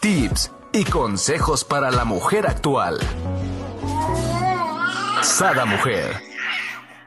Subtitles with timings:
[0.00, 2.98] tips y consejos para la mujer actual.
[5.22, 6.14] Sada Mujer.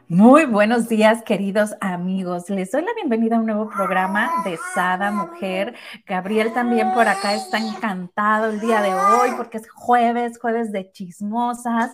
[0.07, 2.49] Muy buenos días, queridos amigos.
[2.49, 5.75] Les doy la bienvenida a un nuevo programa de Sada Mujer.
[6.07, 10.91] Gabriel también por acá está encantado el día de hoy porque es jueves, jueves de
[10.91, 11.91] chismosas.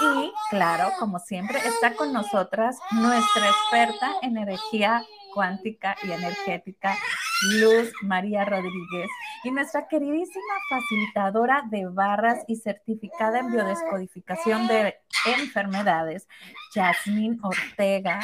[0.00, 5.02] Y claro, como siempre, está con nosotras nuestra experta en energía
[5.34, 6.94] cuántica y energética,
[7.42, 9.08] Luz María Rodríguez,
[9.44, 16.28] y nuestra queridísima facilitadora de barras y certificada en biodescodificación de enfermedades,
[16.74, 18.20] Jasmine Ortega.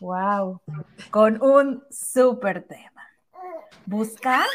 [0.00, 0.62] Wow,
[1.10, 3.08] con un súper tema.
[3.86, 4.46] Buscar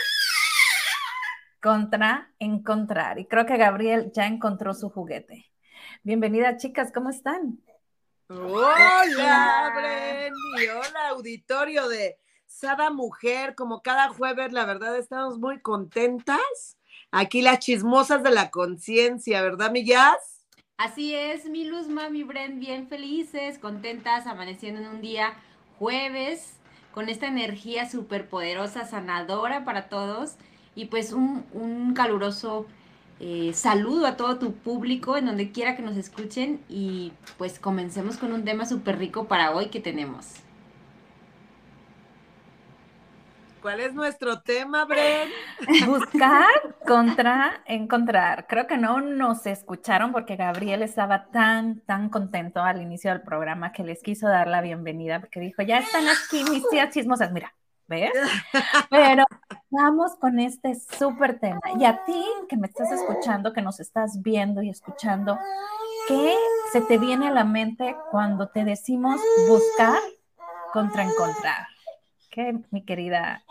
[1.61, 3.19] contra encontrar.
[3.19, 5.51] Y creo que Gabriel ya encontró su juguete.
[6.03, 7.59] Bienvenida, chicas, ¿cómo están?
[8.29, 12.17] Hola, Bren, y hola, auditorio de
[12.55, 13.53] Sada Mujer.
[13.55, 16.77] Como cada jueves, la verdad, estamos muy contentas.
[17.11, 20.45] Aquí las chismosas de la conciencia, ¿verdad, mi Jazz?
[20.77, 25.33] Así es, mi Luz, mami, Bren, bien felices, contentas, amaneciendo en un día
[25.79, 26.53] jueves
[26.93, 30.35] con esta energía súper poderosa, sanadora para todos
[30.75, 32.65] y pues un, un caluroso
[33.19, 38.17] eh, saludo a todo tu público en donde quiera que nos escuchen y pues comencemos
[38.17, 40.44] con un tema súper rico para hoy que tenemos.
[43.65, 45.27] ¿Cuál es nuestro tema, Bren?
[45.87, 46.45] Buscar
[46.85, 48.45] contra encontrar.
[48.45, 53.71] Creo que no nos escucharon porque Gabriel estaba tan, tan contento al inicio del programa
[53.71, 57.31] que les quiso dar la bienvenida porque dijo, ya están aquí mis tías chismosas.
[57.31, 57.55] Mira,
[57.87, 58.11] ¿ves?
[58.91, 59.25] Pero
[59.71, 61.61] vamos con este súper tema.
[61.79, 65.39] Y a ti que me estás escuchando, que nos estás viendo y escuchando,
[66.07, 66.35] ¿qué
[66.71, 69.19] se te viene a la mente cuando te decimos
[69.49, 69.97] buscar
[70.71, 71.74] contra encontrar?
[72.35, 73.45] ¿Qué, mi querida?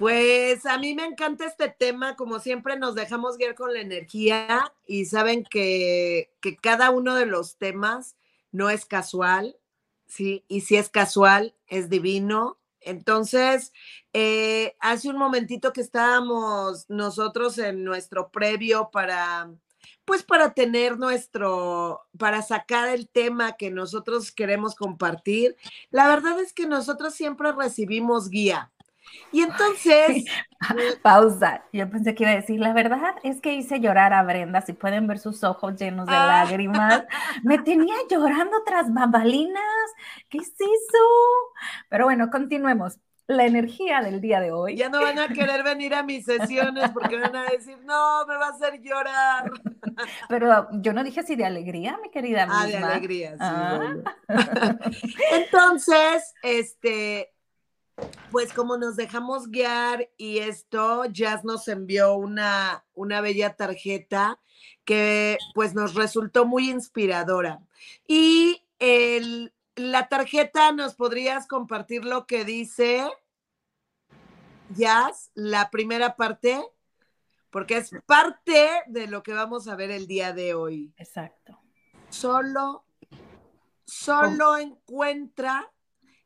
[0.00, 4.74] Pues a mí me encanta este tema, como siempre nos dejamos guiar con la energía
[4.84, 8.16] y saben que, que cada uno de los temas
[8.50, 9.56] no es casual,
[10.08, 10.44] ¿sí?
[10.48, 12.58] Y si es casual, es divino.
[12.80, 13.72] Entonces,
[14.12, 19.54] eh, hace un momentito que estábamos nosotros en nuestro previo para,
[20.06, 25.56] pues para tener nuestro, para sacar el tema que nosotros queremos compartir,
[25.90, 28.70] la verdad es que nosotros siempre recibimos guía.
[29.32, 30.24] Y entonces.
[31.02, 31.64] Pausa.
[31.72, 34.60] Yo pensé que iba a decir, la verdad es que hice llorar a Brenda.
[34.62, 36.26] Si pueden ver sus ojos llenos de ah.
[36.26, 37.04] lágrimas.
[37.42, 39.62] Me tenía llorando tras bambalinas.
[40.28, 41.04] ¿Qué es eso?
[41.88, 42.98] Pero bueno, continuemos.
[43.28, 44.76] La energía del día de hoy.
[44.76, 48.36] Ya no van a querer venir a mis sesiones porque van a decir, no, me
[48.36, 49.50] va a hacer llorar.
[50.28, 52.46] Pero yo no dije así de alegría, mi querida.
[52.48, 53.38] Ah, de alegría, sí.
[53.40, 53.96] Ah.
[55.32, 57.32] Entonces, este,
[58.30, 64.38] pues como nos dejamos guiar y esto, Jazz nos envió una, una bella tarjeta
[64.84, 67.60] que pues nos resultó muy inspiradora.
[68.06, 73.06] Y el, la tarjeta, ¿nos podrías compartir lo que dice
[74.70, 76.62] Jazz, la primera parte?
[77.50, 80.92] Porque es parte de lo que vamos a ver el día de hoy.
[80.96, 81.60] Exacto.
[82.08, 82.84] Solo,
[83.84, 85.70] solo encuentra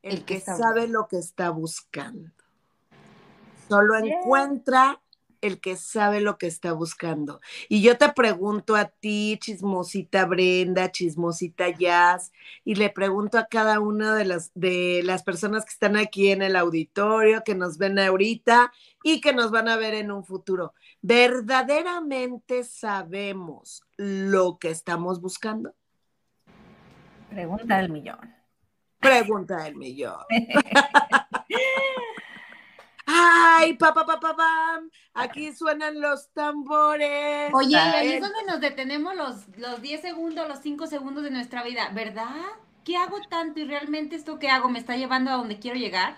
[0.03, 2.31] el, que, sabe lo que está buscando.
[3.69, 5.00] Solo encuentra
[5.41, 7.41] el que sabe lo que está buscando.
[7.69, 12.33] Y yo te pregunto a ti, chismosita Brenda, chismosita Jazz,
[12.65, 16.43] y le pregunto a cada una de las, de las personas que están aquí en
[16.43, 20.75] el auditorio, que nos ven ahorita y que nos van a ver en un futuro,
[21.01, 25.75] ¿verdaderamente sabemos lo que estamos buscando?
[27.31, 28.19] Pregunta del millón.
[28.99, 30.25] Pregunta del millón.
[33.12, 34.91] ¡Ay, papá, papá, pam!
[35.15, 37.53] Aquí suenan los tambores.
[37.53, 41.62] Oye, ahí es donde nos detenemos los, los 10 segundos, los 5 segundos de nuestra
[41.65, 42.37] vida, ¿verdad?
[42.84, 46.16] ¿Qué hago tanto y realmente esto que hago me está llevando a donde quiero llegar?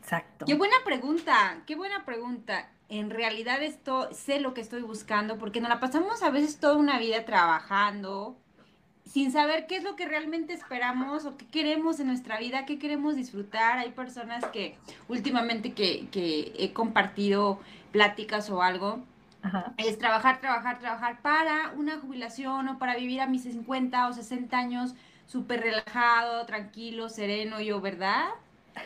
[0.00, 0.46] Exacto.
[0.46, 2.70] Qué buena pregunta, qué buena pregunta.
[2.88, 6.76] En realidad esto sé lo que estoy buscando porque nos la pasamos a veces toda
[6.76, 8.36] una vida trabajando,
[9.04, 12.78] sin saber qué es lo que realmente esperamos o qué queremos en nuestra vida, qué
[12.78, 13.78] queremos disfrutar.
[13.78, 14.76] Hay personas que
[15.08, 17.60] últimamente que, he compartido
[17.90, 19.00] pláticas o algo,
[19.76, 24.56] es trabajar, trabajar, trabajar para una jubilación o para vivir a mis 50 o 60
[24.56, 24.94] años
[25.26, 28.28] súper relajado, tranquilo, sereno, yo, ¿verdad?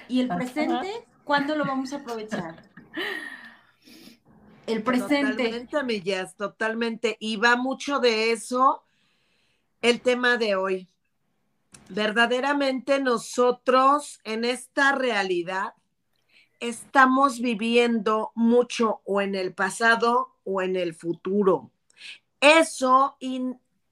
[0.09, 0.91] Y el presente,
[1.25, 2.57] ¿cuándo lo vamos a aprovechar?
[4.67, 5.67] El presente.
[5.67, 7.17] Totalmente, totalmente.
[7.21, 8.86] Y va mucho de eso
[9.83, 10.89] el tema de hoy.
[11.89, 15.75] Verdaderamente nosotros en esta realidad,
[16.61, 21.71] estamos viviendo mucho o en el pasado o en el futuro.
[22.41, 23.17] Eso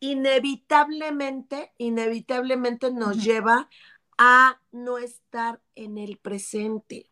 [0.00, 3.68] inevitablemente, inevitablemente nos lleva
[4.18, 7.06] a no estar en el presente.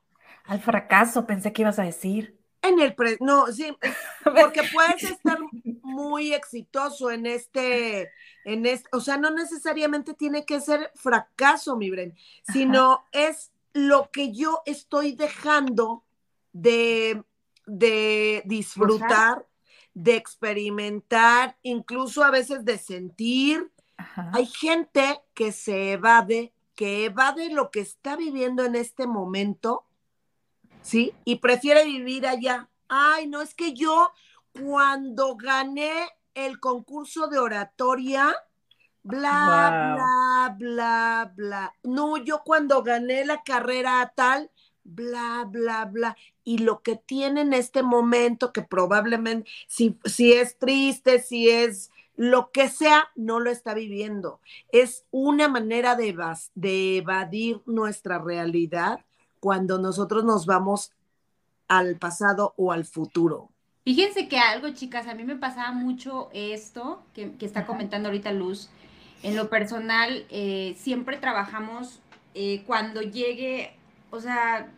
[0.45, 2.42] Al fracaso, pensé que ibas a decir.
[2.63, 3.77] En el pre no, sí,
[4.25, 5.39] porque puedes estar
[5.83, 8.11] muy exitoso en este,
[8.45, 12.15] en este, o sea, no necesariamente tiene que ser fracaso, mi Bren,
[12.53, 16.05] sino es lo que yo estoy dejando
[16.53, 17.25] de,
[17.67, 19.47] de disfrutar,
[19.95, 23.71] de experimentar, incluso a veces de sentir.
[24.33, 29.85] Hay gente que se evade, que evade lo que está viviendo en este momento,
[30.83, 31.15] ¿sí?
[31.25, 32.69] Y prefiere vivir allá.
[32.89, 34.13] Ay, no, es que yo
[34.53, 38.35] cuando gané el concurso de oratoria,
[39.03, 41.75] bla, bla, bla, bla.
[41.83, 44.51] No, yo cuando gané la carrera tal,
[44.85, 46.17] bla, bla, bla.
[46.45, 51.91] Y lo que tiene en este momento, que probablemente, si, si es triste, si es
[52.17, 54.41] lo que sea, no lo está viviendo.
[54.71, 56.17] Es una manera de,
[56.55, 59.05] de evadir nuestra realidad
[59.43, 60.93] cuando nosotros nos vamos
[61.67, 63.49] al pasado o al futuro.
[63.85, 68.31] Fíjense que algo, chicas, a mí me pasaba mucho esto que, que está comentando ahorita
[68.31, 68.71] Luz,
[69.25, 72.01] en lo personal, eh, siempre trabajamos
[72.35, 73.75] eh, cuando llegue,
[74.11, 74.71] o sea,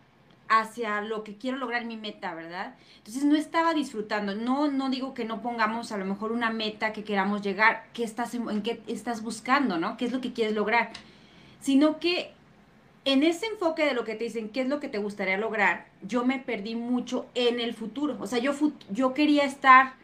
[0.48, 2.74] hacia lo que quiero lograr mi meta, ¿verdad?
[2.98, 4.34] Entonces no estaba disfrutando.
[4.34, 8.04] No, no digo que no pongamos a lo mejor una meta que queramos llegar, ¿qué
[8.04, 9.98] estás en, qué estás buscando, ¿no?
[9.98, 10.90] ¿Qué es lo que quieres lograr?
[11.60, 12.33] Sino que
[13.04, 15.86] en ese enfoque de lo que te dicen, ¿qué es lo que te gustaría lograr?
[16.02, 18.16] Yo me perdí mucho en el futuro.
[18.20, 18.54] O sea, yo,
[18.90, 19.94] yo quería estar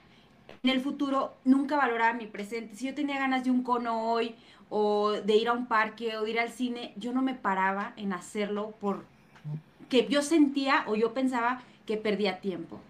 [0.63, 2.77] en el futuro nunca valoraba mi presente.
[2.77, 4.35] Si yo tenía ganas de un cono hoy
[4.69, 7.95] o de ir a un parque o de ir al cine, yo no me paraba
[7.97, 9.05] en hacerlo por
[9.89, 12.81] que yo sentía o yo pensaba que perdía tiempo.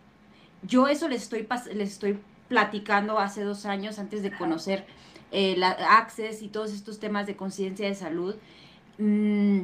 [0.63, 2.19] Yo eso les estoy, les estoy
[2.49, 4.85] platicando hace dos años antes de conocer
[5.31, 8.35] eh, la Access y todos estos temas de conciencia de salud
[8.99, 9.61] mm,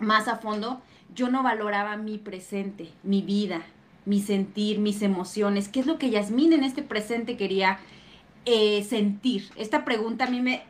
[0.00, 0.80] más a fondo.
[1.14, 3.62] Yo no valoraba mi presente, mi vida,
[4.04, 7.78] mi sentir, mis emociones, qué es lo que Yasmín en este presente quería
[8.44, 9.50] eh, sentir.
[9.56, 10.62] Esta pregunta a mí me,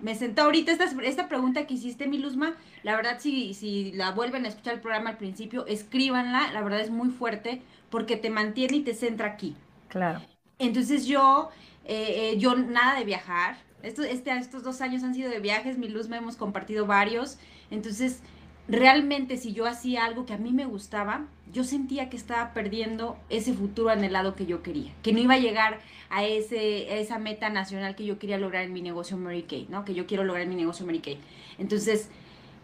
[0.00, 4.12] me sentó ahorita, esta, esta pregunta que hiciste, mi Luzma, la verdad si, si la
[4.12, 8.30] vuelven a escuchar el programa al principio, escríbanla, la verdad es muy fuerte porque te
[8.30, 9.56] mantiene y te centra aquí.
[9.88, 10.22] Claro.
[10.58, 11.50] Entonces yo,
[11.84, 15.76] eh, eh, yo nada de viajar, estos, este, estos dos años han sido de viajes,
[15.76, 17.38] mi Luzma hemos compartido varios,
[17.70, 18.22] entonces
[18.68, 23.16] realmente si yo hacía algo que a mí me gustaba, yo sentía que estaba perdiendo
[23.28, 27.50] ese futuro anhelado que yo quería, que no iba a llegar a, ese, esa meta
[27.50, 29.84] nacional que yo quería lograr en mi negocio Mary Kay, ¿no?
[29.84, 31.18] Que yo quiero lograr en mi negocio Mary Kay.
[31.58, 32.08] Entonces,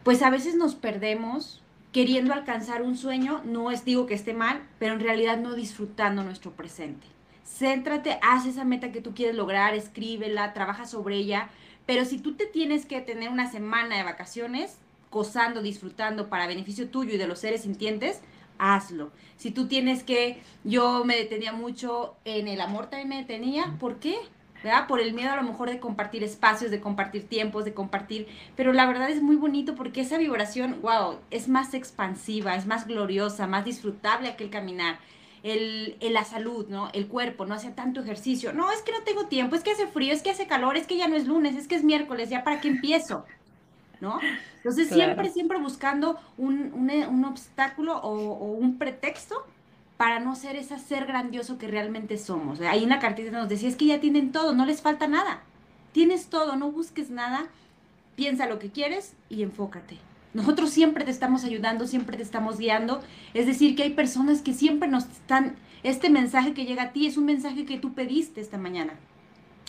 [0.04, 1.62] pues a veces nos perdemos
[1.92, 6.22] queriendo alcanzar un sueño, no es digo que esté mal, pero en realidad no disfrutando
[6.22, 7.06] nuestro presente.
[7.44, 11.48] Céntrate, haz esa meta que tú quieres lograr, escríbela, trabaja sobre ella,
[11.86, 14.78] pero si tú te tienes que tener una semana de vacaciones,
[15.10, 18.20] gozando, disfrutando para beneficio tuyo y de los seres sintientes,
[18.58, 19.10] hazlo.
[19.36, 23.98] Si tú tienes que, yo me detenía mucho en el amor también me detenía, ¿por
[23.98, 24.16] qué?
[24.62, 24.86] ¿verdad?
[24.88, 28.26] Por el miedo a lo mejor de compartir espacios, de compartir tiempos, de compartir,
[28.56, 32.86] pero la verdad es muy bonito porque esa vibración, wow, es más expansiva, es más
[32.86, 34.98] gloriosa, más disfrutable aquel caminar.
[35.44, 36.90] El, el, la salud, ¿no?
[36.92, 38.52] El cuerpo, no hace tanto ejercicio.
[38.52, 40.88] No, es que no tengo tiempo, es que hace frío, es que hace calor, es
[40.88, 43.24] que ya no es lunes, es que es miércoles, ya para qué empiezo.
[44.00, 44.18] ¿No?
[44.56, 49.46] Entonces siempre, siempre buscando un, eh, obstáculo o, un pretexto
[49.96, 52.60] para no ser ese ser grandioso que realmente somos.
[52.60, 55.42] Ahí una cartita nos decía, es que ya tienen todo, no les falta nada.
[55.92, 57.46] Tienes todo, no busques nada,
[58.14, 59.98] piensa lo que quieres y enfócate.
[60.34, 63.00] Nosotros siempre te estamos ayudando, siempre te estamos guiando.
[63.34, 67.06] Es decir, que hay personas que siempre nos están, este mensaje que llega a ti
[67.06, 68.92] es un mensaje que tú pediste esta mañana,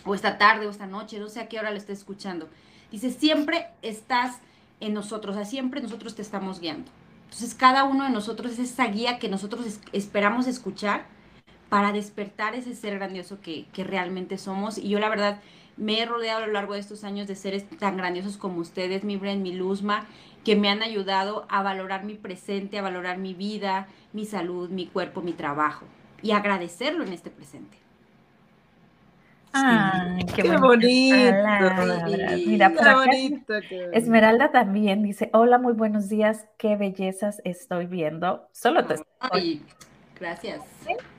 [0.06, 2.50] o esta tarde, o esta noche, no sé a qué hora lo estés escuchando.
[2.92, 4.40] Dice, siempre estás
[4.80, 6.92] en nosotros, o sea, siempre nosotros te estamos guiando.
[7.26, 11.06] Entonces, cada uno de nosotros es esa guía que nosotros esperamos escuchar
[11.70, 14.78] para despertar ese ser grandioso que, realmente somos.
[14.78, 15.40] Y yo, la verdad,
[15.78, 19.04] me he rodeado a lo largo de estos años de seres tan grandiosos como ustedes,
[19.04, 20.08] mi Bren, mi Luzma,
[20.44, 24.88] que me han ayudado a valorar mi presente, a valorar mi vida, mi salud, mi
[24.88, 25.86] cuerpo, mi trabajo
[26.22, 27.78] y agradecerlo en este presente.
[30.36, 31.16] Qué, bonito.
[32.46, 32.72] Mira,
[33.94, 38.48] Esmeralda también dice, hola, muy buenos días, qué bellezas estoy viendo.
[38.54, 39.66] Solo te estoy.
[40.20, 40.62] Gracias.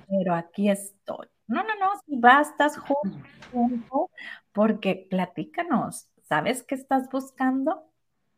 [0.09, 1.27] Pero aquí estoy.
[1.47, 4.11] No, no, no, si bastas junto,
[4.53, 7.91] porque platícanos, ¿sabes qué estás buscando?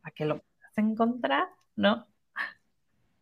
[0.02, 1.48] ¿A qué lo puedas encontrar?
[1.76, 2.06] ¿No?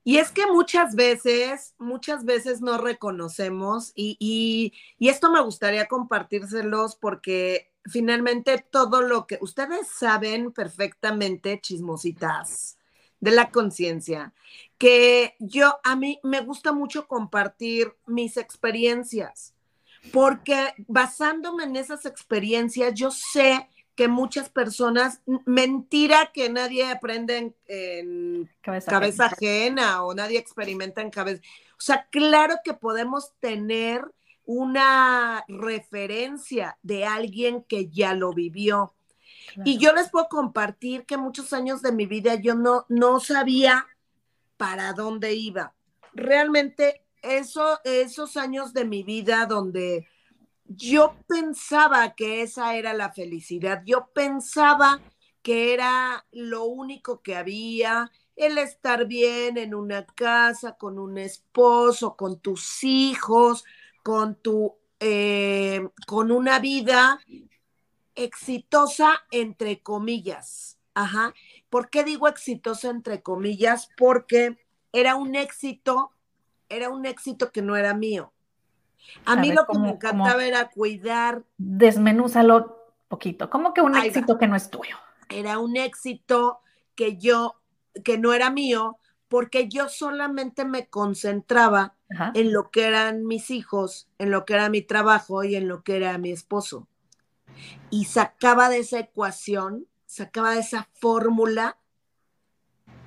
[0.02, 7.72] Y es que muchas veces, muchas veces no reconocemos y, esto me gustaría compartírselos porque
[7.84, 12.78] finalmente todo lo que ustedes saben perfectamente, chismositas
[13.20, 14.32] de la conciencia,
[14.78, 19.54] que yo a mí me gusta mucho compartir mis experiencias
[20.12, 23.68] porque basándome en esas experiencias yo sé
[24.00, 30.02] que muchas personas, mentira que nadie aprende en, cabeza, ajena.
[30.04, 31.42] o nadie experimenta en cabeza.
[31.72, 34.10] O sea, claro que podemos tener
[34.46, 38.94] una referencia de alguien que ya lo vivió.
[39.66, 43.86] Y yo les puedo compartir que muchos años de mi vida yo no, no sabía
[44.56, 45.74] para dónde iba.
[46.14, 50.08] Realmente eso, esos años de mi vida donde
[50.76, 55.00] yo pensaba que esa era la felicidad, yo pensaba
[55.42, 62.16] que era lo único que había, el estar bien en una casa, con un esposo,
[62.16, 63.64] con tus hijos,
[64.04, 67.20] con tu, eh, con una vida
[68.14, 70.78] exitosa, entre comillas.
[70.94, 71.34] Ajá.
[71.68, 73.88] ¿Por qué digo exitosa, entre comillas?
[73.96, 74.56] Porque
[74.92, 76.12] era un éxito,
[76.68, 78.32] era un éxito que no era mío.
[79.24, 81.42] A, mí lo que me encantaba era cuidar.
[81.58, 83.50] Desmenúzalo poquito.
[83.50, 84.96] ¿Cómo que un éxito que no es tuyo?
[85.28, 86.60] Era un éxito
[86.94, 87.60] que yo,
[88.04, 91.94] que no era mío, porque yo solamente me concentraba
[92.34, 95.82] en lo que eran mis hijos, en lo que era mi trabajo y en lo
[95.82, 96.88] que era mi esposo.
[97.90, 101.76] Y sacaba de esa ecuación, sacaba de esa fórmula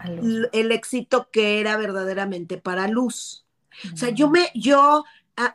[0.04, 3.46] el éxito que era verdaderamente para Luz.
[3.94, 5.04] O sea, yo me, yo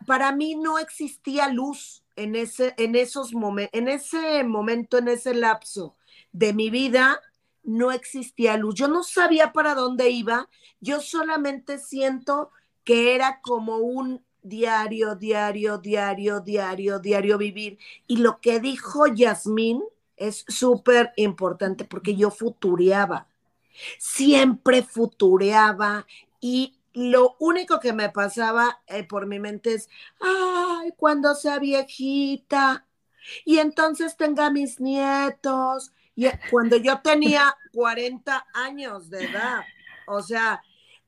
[0.06, 5.35] para mí no existía luz en ese, en esos momentos, en ese momento, en ese
[5.35, 5.97] lapso
[6.32, 7.20] de mi vida,
[7.62, 8.75] no existía luz.
[8.75, 10.49] Yo no sabía para dónde iba,
[10.80, 12.50] yo solamente siento
[12.85, 17.78] que era como un diario, diario, diario, diario, diario vivir.
[18.06, 19.82] Y lo que dijo Yasmín
[20.16, 23.28] es súper importante porque yo futureaba,
[23.99, 26.06] siempre futureaba
[26.40, 29.88] y lo único que me pasaba eh, por mi mente es,
[30.21, 32.87] ay, cuando sea viejita
[33.45, 35.93] y entonces tenga mis nietos.
[36.17, 39.61] Y eh, cuando yo tenía 40 años de edad,
[40.09, 40.61] o sea,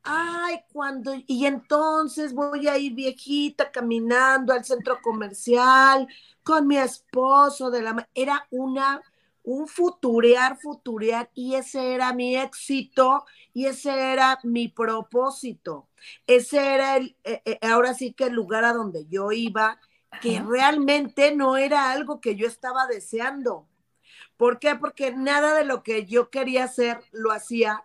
[0.04, 6.06] ay, cuando, y entonces voy a ir viejita caminando al centro comercial
[6.44, 8.09] con mi esposo de la...
[8.14, 9.02] Era una
[9.50, 15.88] un futurear, futurear, y ese era mi éxito y ese era mi propósito.
[16.26, 19.80] Ese era el, eh, eh, ahora sí que el lugar a donde yo iba,
[20.23, 23.66] que realmente no era algo que yo estaba deseando.
[24.37, 24.76] ¿Por qué?
[24.76, 27.85] Porque nada de lo que yo quería hacer lo hacía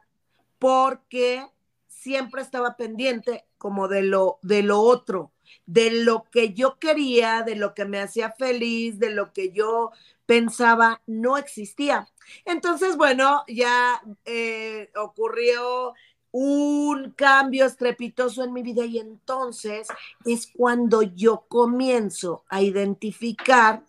[0.60, 1.48] porque
[1.88, 5.32] siempre estaba pendiente como de lo, de lo otro,
[5.66, 9.92] de lo que yo quería, de lo que me hacía feliz, de lo que yo
[10.26, 12.08] pensaba no existía.
[12.46, 15.94] Entonces, bueno, ya eh, ocurrió
[16.32, 19.88] un cambio estrepitoso en mi vida y entonces
[20.26, 23.86] es cuando yo comienzo a identificar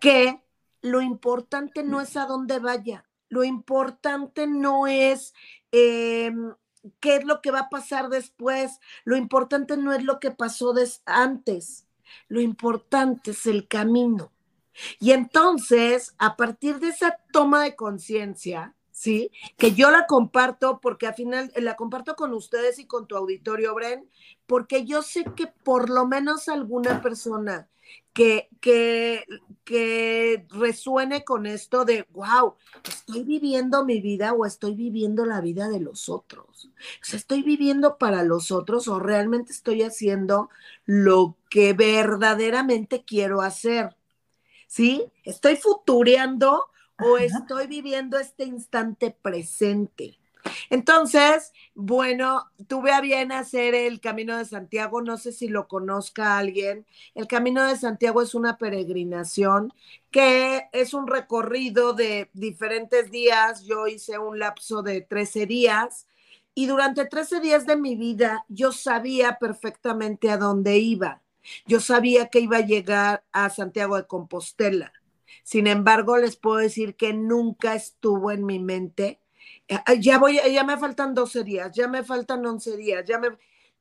[0.00, 0.42] que
[0.80, 5.34] lo importante no es a dónde vaya, lo importante no es
[5.70, 6.52] em,
[6.98, 10.74] qué es lo que va a pasar después, lo importante no es lo que pasó
[11.06, 11.86] antes,
[12.26, 14.32] lo importante es el camino.
[14.98, 19.30] Y entonces, a partir de esa toma de conciencia, ¿sí?
[19.56, 23.74] Que yo la comparto porque al final la comparto con ustedes y con tu auditorio,
[23.74, 24.08] Bren,
[24.46, 27.68] porque yo sé que por lo menos alguna persona
[28.12, 29.24] que, que,
[29.64, 35.68] que resuene con esto de, wow, estoy viviendo mi vida o estoy viviendo la vida
[35.68, 36.66] de los otros.
[36.66, 40.50] O sea, estoy viviendo para los otros o realmente estoy haciendo
[40.84, 43.96] lo que verdaderamente quiero hacer.
[44.72, 45.04] ¿Sí?
[45.24, 50.18] ¿Estoy futureando o estoy viviendo este instante presente?
[50.70, 56.38] Entonces, bueno, tuve a bien hacer el Camino de Santiago, no sé si lo conozca
[56.38, 56.86] alguien.
[57.14, 59.74] El Camino de Santiago es una peregrinación
[60.10, 63.64] que es un recorrido de diferentes días.
[63.64, 66.06] Yo hice un lapso de 13 días
[66.54, 71.21] y durante 13 días de mi vida yo sabía perfectamente a dónde iba.
[71.66, 74.92] Yo sabía que iba a llegar a Santiago de Compostela.
[75.42, 79.20] Sin embargo, les puedo decir que nunca estuvo en mi mente.
[79.68, 83.30] Eh, ya voy, ya me faltan 12 días, ya me faltan 11 días, ya me...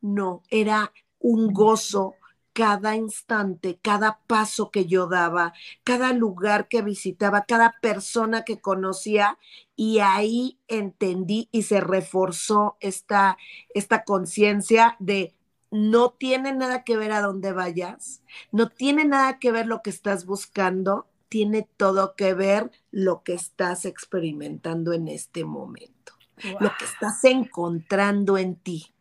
[0.01, 2.15] No, era un gozo
[2.53, 5.53] cada instante, cada paso que yo daba,
[5.83, 9.37] cada lugar que visitaba, cada persona que conocía
[9.75, 13.37] y ahí entendí y se reforzó esta,
[13.73, 15.33] esta conciencia de
[15.71, 19.89] no tiene nada que ver a dónde vayas, no tiene nada que ver lo que
[19.89, 26.13] estás buscando, tiene todo que ver lo que estás experimentando en este momento,
[26.59, 28.93] lo que estás encontrando en ti.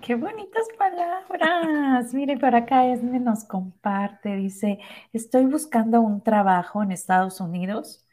[0.00, 2.14] Qué bonitas palabras.
[2.14, 4.78] Mire, por acá Esme nos comparte, dice,
[5.12, 8.07] estoy buscando un trabajo en Estados Unidos.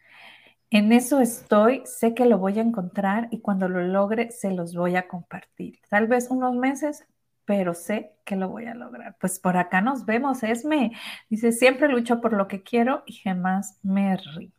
[0.72, 4.76] En eso estoy, sé que lo voy a encontrar y cuando lo logre se los
[4.76, 5.80] voy a compartir.
[5.90, 7.06] Tal vez unos meses,
[7.46, 9.16] pero sé que lo voy a lograr.
[9.20, 10.92] Pues por acá nos vemos, Esme.
[11.30, 14.54] Dice, siempre lucho por lo que quiero y jamás me rindo.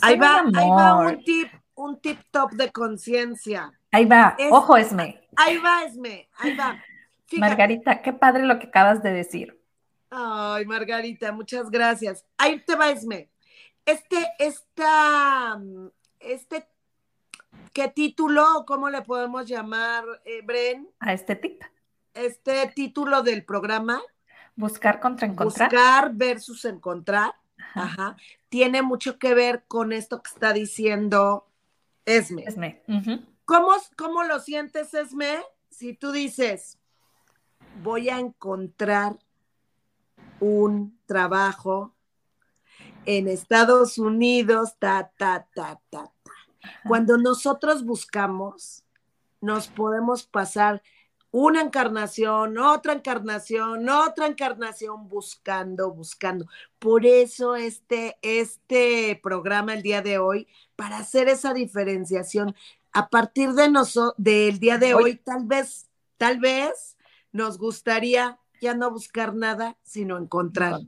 [0.00, 3.70] Ahí va, ahí va un tip, un tip top de conciencia.
[3.90, 5.20] Ahí va, ojo Esme.
[5.36, 6.82] Ahí va Esme, ahí va.
[7.38, 9.60] Margarita, qué padre lo que acabas de decir.
[10.10, 12.24] Ay, Margarita, muchas gracias.
[12.36, 13.31] Ahí te va Esme.
[13.84, 15.60] Este, esta,
[16.20, 16.68] este,
[17.72, 20.88] ¿qué título, cómo le podemos llamar, eh, Bren?
[21.00, 21.62] A este tip.
[22.14, 24.00] Este título del programa.
[24.54, 25.70] Buscar contra encontrar.
[25.70, 27.34] Buscar versus encontrar.
[27.74, 28.16] Ajá.
[28.48, 31.48] Tiene mucho que ver con esto que está diciendo
[32.04, 32.44] Esme.
[32.44, 32.82] Esme.
[33.44, 35.42] ¿Cómo, lo sientes, Esme?
[35.70, 36.78] Si tú dices,
[37.82, 39.18] voy a encontrar
[40.40, 41.94] un trabajo
[43.06, 46.32] en Estados Unidos, ta, ta, ta, ta, ta.
[46.86, 48.84] Cuando nosotros buscamos,
[49.40, 50.82] nos podemos pasar
[51.32, 56.46] una encarnación, otra encarnación, otra encarnación buscando, buscando.
[56.78, 62.54] Por eso este, este programa el día de hoy, para hacer esa diferenciación,
[62.92, 66.98] a partir de nosotros, del día de hoy, tal vez, tal vez
[67.32, 70.80] nos gustaría ya no buscar nada, sino encontrar.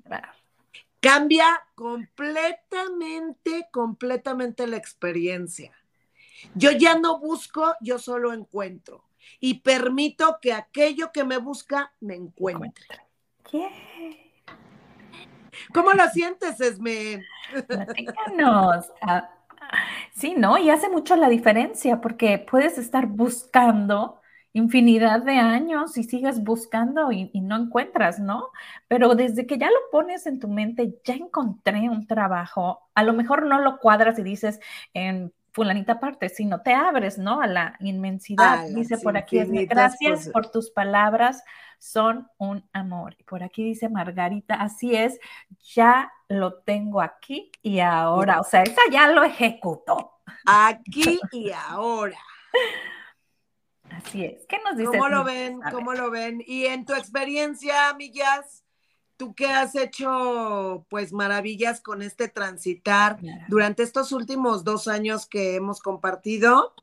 [1.04, 5.70] Cambia completamente, completamente la experiencia.
[6.54, 9.04] Yo ya no busco, yo solo encuentro.
[9.38, 12.86] Y permito que aquello que me busca me encuentre.
[15.74, 17.22] ¿Cómo lo sientes, Esme?
[19.02, 19.30] Ah,
[20.14, 20.56] sí, ¿no?
[20.56, 24.22] Y hace mucho la diferencia porque puedes estar buscando
[24.54, 28.50] infinidad de años y sigues buscando y, no encuentras, ¿no?
[28.88, 33.12] Pero desde que ya lo pones en tu mente, ya encontré un trabajo, a lo
[33.12, 34.60] mejor no lo cuadras y dices
[34.94, 37.40] en fulanita parte, sino te abres, ¿no?
[37.40, 38.66] A la inmensidad.
[38.68, 41.42] dice por aquí, gracias por tus palabras,
[41.78, 43.16] son un amor.
[43.18, 45.18] Y por aquí dice Margarita, así es,
[45.74, 50.12] ya lo tengo aquí y ahora, o sea, esa ya lo ejecutó.
[50.46, 52.18] Aquí y ahora.
[53.96, 54.46] Así es.
[54.46, 54.90] ¿Qué nos dice?
[54.90, 55.60] ¿Cómo lo ven?
[55.70, 56.42] ¿Cómo lo ven?
[56.46, 58.64] Y en tu experiencia, amigas,
[59.16, 65.54] tú que has hecho pues maravillas con este transitar durante estos últimos dos años que
[65.54, 66.74] hemos compartido.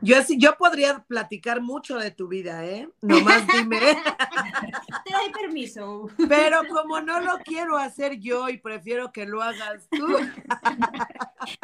[0.00, 2.88] Yo, yo podría platicar mucho de tu vida, ¿eh?
[3.02, 3.78] Nomás dime.
[5.04, 6.08] Te doy permiso.
[6.28, 10.06] Pero como no lo quiero hacer yo y prefiero que lo hagas tú.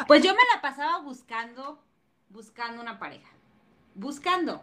[0.07, 1.79] Pues yo me la pasaba buscando,
[2.29, 3.36] buscando una pareja
[3.97, 4.61] buscando.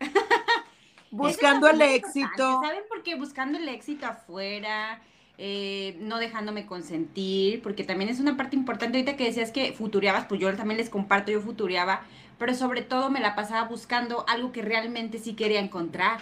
[1.10, 2.60] buscando el éxito.
[2.62, 3.14] ¿Saben por qué?
[3.14, 5.00] Buscando el éxito afuera,
[5.38, 8.98] eh, no dejándome consentir, porque también es una parte importante.
[8.98, 12.02] Ahorita que decías que futureabas, pues yo también les comparto, yo futureaba,
[12.38, 16.20] pero sobre todo me la pasaba buscando algo que realmente sí quería encontrar,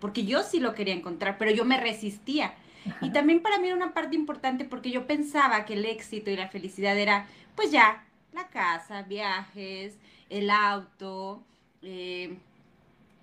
[0.00, 2.54] porque yo sí lo quería encontrar, pero yo me resistía.
[3.02, 6.36] Y también para mí era una parte importante porque yo pensaba que el éxito y
[6.36, 9.98] la felicidad era, pues ya, la casa, viajes,
[10.30, 11.42] el auto,
[11.82, 12.36] eh,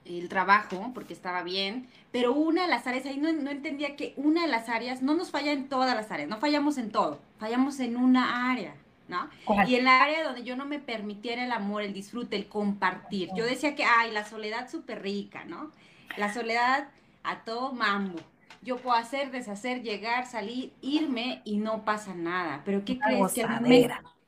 [0.05, 4.43] el trabajo, porque estaba bien, pero una de las áreas, ahí no, entendía que una
[4.43, 7.79] de las áreas, no nos falla en todas las áreas, no fallamos en todo, fallamos
[7.79, 8.73] en una área,
[9.07, 9.29] ¿no?
[9.67, 13.29] Y en la área donde yo no me permitiera el amor, el disfrute, el compartir.
[13.35, 15.71] Yo decía que, ay, la soledad súper rica, ¿no?
[16.17, 16.87] La soledad
[17.23, 18.19] a todo mambo.
[18.61, 22.61] Yo puedo hacer, deshacer, llegar, salir, irme y no pasa nada.
[22.65, 23.33] Pero ¿qué crees?
[23.33, 23.45] Que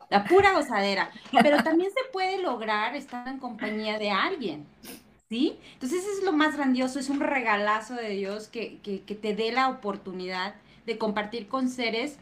[0.09, 1.11] la pura gozadera.
[1.41, 4.65] Pero también se puede lograr estar en compañía de alguien.
[5.29, 5.59] ¿Sí?
[5.73, 9.69] Entonces eso es lo más grandioso, es un regalazo de Dios que, te dé la
[9.69, 10.55] oportunidad
[10.87, 12.17] de compartir con seres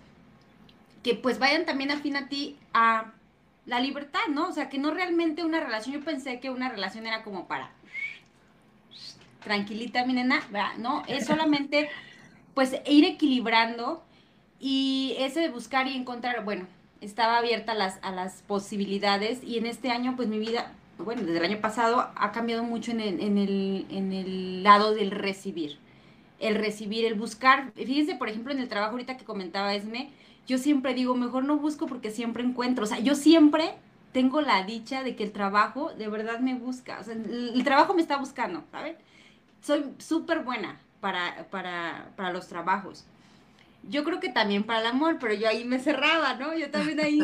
[1.03, 3.13] que pues vayan también afín a ti a
[3.65, 4.49] la libertad, ¿no?
[4.49, 7.71] O sea, que no realmente una relación, yo pensé que una relación era como para
[9.41, 10.41] tranquilita, mi nena,
[10.77, 11.89] no, es solamente
[12.53, 14.03] pues ir equilibrando
[14.59, 16.67] y ese de buscar y encontrar, bueno,
[17.01, 21.21] estaba abierta a las, a las posibilidades y en este año pues mi vida bueno,
[21.21, 25.11] desde el año pasado ha cambiado mucho en el, en el, en el lado del
[25.11, 25.77] recibir.
[26.39, 27.71] El recibir, el buscar.
[27.73, 30.09] Fíjense, por ejemplo, en el trabajo ahorita que comentaba Esme,
[30.47, 32.83] yo siempre digo, mejor no busco porque siempre encuentro.
[32.83, 33.75] O sea, yo siempre
[34.11, 36.99] tengo la dicha de que el trabajo de verdad me busca.
[36.99, 38.95] O sea, el, trabajo me está buscando, ¿saben?
[39.61, 43.05] Soy súper buena para, para, para los trabajos.
[43.89, 46.55] Yo creo que también para el amor, pero yo ahí me cerraba, ¿no?
[46.55, 47.19] Yo también ahí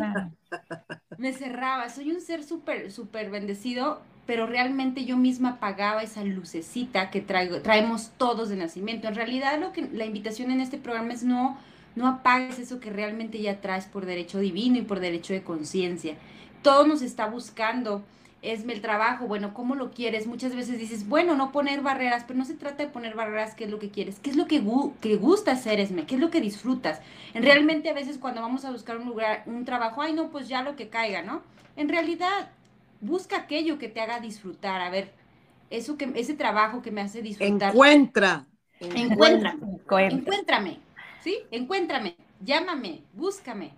[1.17, 1.89] me cerraba.
[1.89, 7.61] Soy un ser súper, súper bendecido, pero realmente yo misma apagaba esa lucecita que traigo,
[7.61, 9.07] traemos todos de nacimiento.
[9.07, 11.57] En realidad, lo que la invitación en este programa es no,
[11.95, 16.15] no apagues eso que realmente ya traes por derecho divino y por derecho de conciencia.
[16.61, 18.03] Todo nos está buscando
[18.43, 20.27] es el trabajo, bueno, ¿cómo lo quieres?
[20.27, 23.63] Muchas veces dices, bueno, no poner barreras, pero no se trata de poner barreras, ¿qué
[23.63, 24.19] es lo que quieres?
[24.19, 24.61] ¿Qué es lo que,
[24.99, 26.05] que gusta hacer, Esme?
[26.05, 26.99] ¿Qué es lo que disfrutas?
[27.33, 30.49] En realmente a veces cuando vamos a buscar un lugar, un trabajo, ay, no, pues
[30.49, 31.41] ya lo que caiga, ¿no?
[31.77, 32.49] En realidad,
[32.99, 35.13] busca aquello que te haga disfrutar, a ver,
[35.69, 37.71] eso que, ese trabajo que me hace disfrutar.
[37.71, 38.45] Encuentra.
[38.81, 39.61] Encuéntrame.
[40.11, 40.79] Encuéntrame.
[41.21, 41.37] ¿Sí?
[41.49, 42.17] Encuéntrame.
[42.41, 43.03] Llámame.
[43.13, 43.71] Búscame.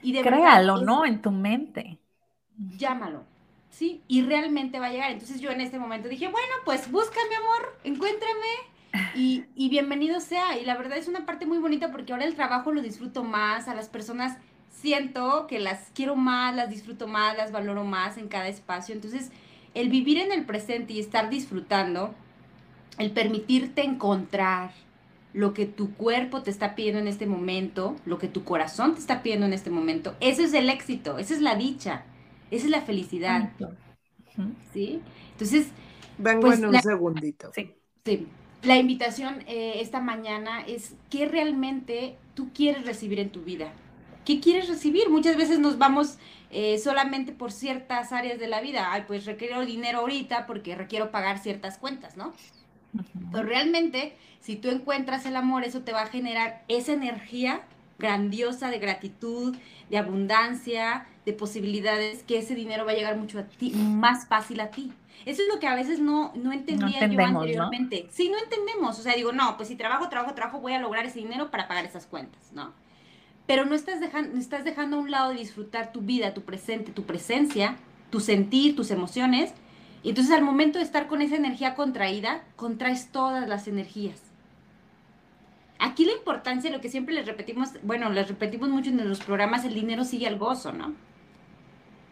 [0.00, 1.04] Y de Créalo, ¿no?
[1.04, 1.98] En tu mente.
[2.78, 3.35] Llámalo
[3.76, 4.00] ¿sí?
[4.08, 5.10] Y realmente va a llegar.
[5.10, 10.20] Entonces yo en este momento dije, bueno, pues busca mi amor, encuéntrame y, y, bienvenido
[10.20, 10.58] sea.
[10.58, 13.68] Y la verdad es una parte muy bonita porque ahora el trabajo lo disfruto más,
[13.68, 14.38] a las personas
[14.70, 18.94] siento que las quiero más, las disfruto más, las valoro más en cada espacio.
[18.94, 19.30] Entonces,
[19.74, 22.14] el vivir en el presente y estar disfrutando,
[22.98, 24.70] el permitirte encontrar
[25.34, 29.00] lo que tu cuerpo te está pidiendo en este momento, lo que tu corazón te
[29.00, 32.04] está pidiendo en este momento, eso es el éxito, esa es la dicha.
[32.50, 33.50] Esa es la felicidad.
[34.72, 35.00] ¿Sí?
[35.32, 35.68] Entonces.
[36.18, 37.50] Vengo pues, en un segundito.
[37.54, 37.74] Sí.
[38.04, 38.26] sí.
[38.62, 43.72] La invitación eh, esta mañana es qué realmente tú quieres recibir en tu vida.
[44.24, 45.08] ¿Qué quieres recibir?
[45.08, 46.18] Muchas veces nos vamos
[46.50, 48.92] eh, solamente por ciertas áreas de la vida.
[48.92, 52.32] Ay, pues requiero dinero ahorita porque requiero pagar ciertas cuentas, ¿no?
[53.30, 57.62] Pero realmente, si tú encuentras el amor, eso te va a generar esa energía
[57.98, 59.56] grandiosa de gratitud,
[59.90, 64.60] de abundancia, de posibilidades, que ese dinero va a llegar mucho a ti, más fácil
[64.60, 64.92] a ti.
[65.24, 68.06] Eso es lo que a veces no, no entendía yo anteriormente.
[68.10, 68.98] Sí, no entendemos.
[68.98, 71.66] O sea, digo, no, pues si trabajo, trabajo, trabajo, voy a lograr ese dinero para
[71.66, 72.72] pagar esas cuentas, ¿no?
[73.46, 76.92] Pero no estás dejando, estás dejando a un lado de disfrutar tu vida, tu presente,
[76.92, 77.76] tu presencia,
[78.10, 79.52] tu sentir, tus emociones.
[80.02, 84.25] Y entonces al momento de estar con esa energía contraída, contraes todas las energías.
[85.78, 89.64] Aquí la importancia, lo que siempre les repetimos, bueno, les repetimos mucho en los programas,
[89.64, 90.94] el dinero sigue al gozo, ¿no?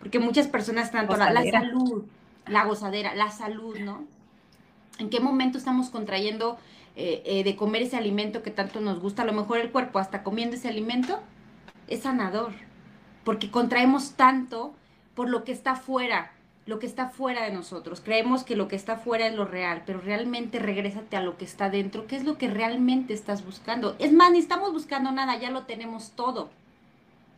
[0.00, 2.04] Porque muchas personas, tanto la, la, salud,
[2.46, 4.04] la gozadera, la salud, ¿no?
[4.98, 6.58] ¿En qué momento estamos contrayendo
[6.94, 9.22] eh, eh, de comer ese alimento que tanto nos gusta?
[9.22, 11.20] A lo mejor el cuerpo, hasta comiendo ese alimento,
[11.88, 12.52] es sanador.
[13.24, 14.74] Porque contraemos tanto
[15.14, 16.32] por lo que está fuera,
[16.66, 18.00] lo que está fuera de nosotros.
[18.00, 21.44] Creemos que lo que está fuera es lo real, pero realmente regrésate a lo que
[21.44, 22.06] está dentro.
[22.06, 23.96] ¿Qué es lo que realmente estás buscando?
[23.98, 26.50] Es más, ni estamos buscando nada, ya lo tenemos todo.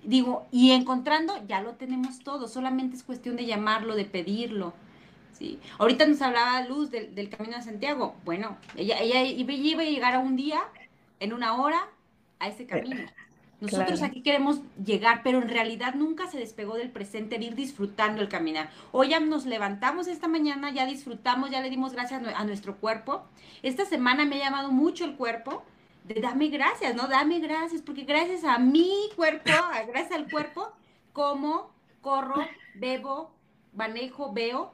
[0.04, 4.72] Digo, y encontrando, ya lo tenemos todo, solamente es cuestión de llamarlo, de pedirlo.
[5.32, 5.58] ¿sí?
[5.78, 8.14] Ahorita nos hablaba Luz del, Camino a Santiago.
[8.24, 10.60] Bueno, ella, ella iba a llegar a un día,
[11.18, 11.88] en una hora,
[12.38, 13.02] a ese camino.
[13.60, 18.20] Nosotros aquí queremos llegar, pero en realidad nunca se despegó del presente, de ir disfrutando
[18.20, 18.70] el caminar.
[18.92, 23.24] Hoy ya nos levantamos esta mañana, ya disfrutamos, ya le dimos gracias a nuestro cuerpo.
[23.62, 25.64] Esta semana me ha llamado mucho el cuerpo
[26.06, 27.08] de dame gracias, ¿no?
[27.08, 29.50] Dame gracias, porque gracias a mi cuerpo,
[29.88, 30.72] gracias al cuerpo,
[31.12, 33.34] como, corro, bebo,
[33.74, 34.72] manejo, veo,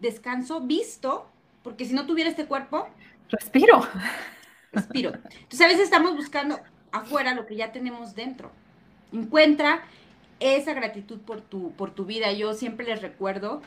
[0.00, 1.26] descanso, visto,
[1.62, 2.88] porque si no tuviera este cuerpo...
[3.28, 3.86] Respiro.
[4.72, 5.12] Respiro.
[5.14, 6.60] Entonces a veces estamos buscando
[6.96, 8.50] afuera lo que ya tenemos dentro.
[9.12, 9.82] Encuentra
[10.40, 12.32] esa gratitud por tu, por tu vida.
[12.32, 13.62] Yo siempre les recuerdo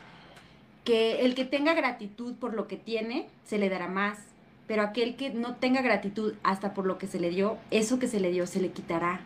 [0.84, 4.30] que el que tenga gratitud por lo que tiene, se le dará más
[4.70, 8.06] pero aquel que no tenga gratitud hasta por lo que se le dio, eso que
[8.06, 9.18] se le dio se le quitará.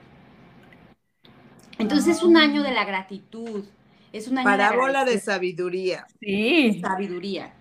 [1.78, 3.62] Entonces es un año de la gratitud,
[4.14, 6.06] es un año Parábola de, sabiduría.
[6.18, 6.80] Sí.
[6.80, 7.52] Sabiduría.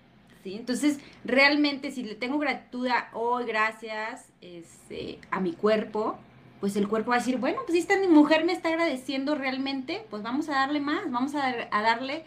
[0.42, 0.54] ¿sí?
[0.54, 6.18] Entonces, realmente si le tengo gratitud a hoy, gracias este, a mi cuerpo,
[6.64, 10.22] pues el cuerpo va a decir, bueno, pues esta mujer me está agradeciendo realmente, pues
[10.22, 12.24] vamos a darle más, vamos a, darle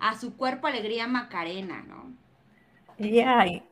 [0.00, 2.10] a su cuerpo alegría Macarena, ¿no?
[2.96, 3.62] Y ay,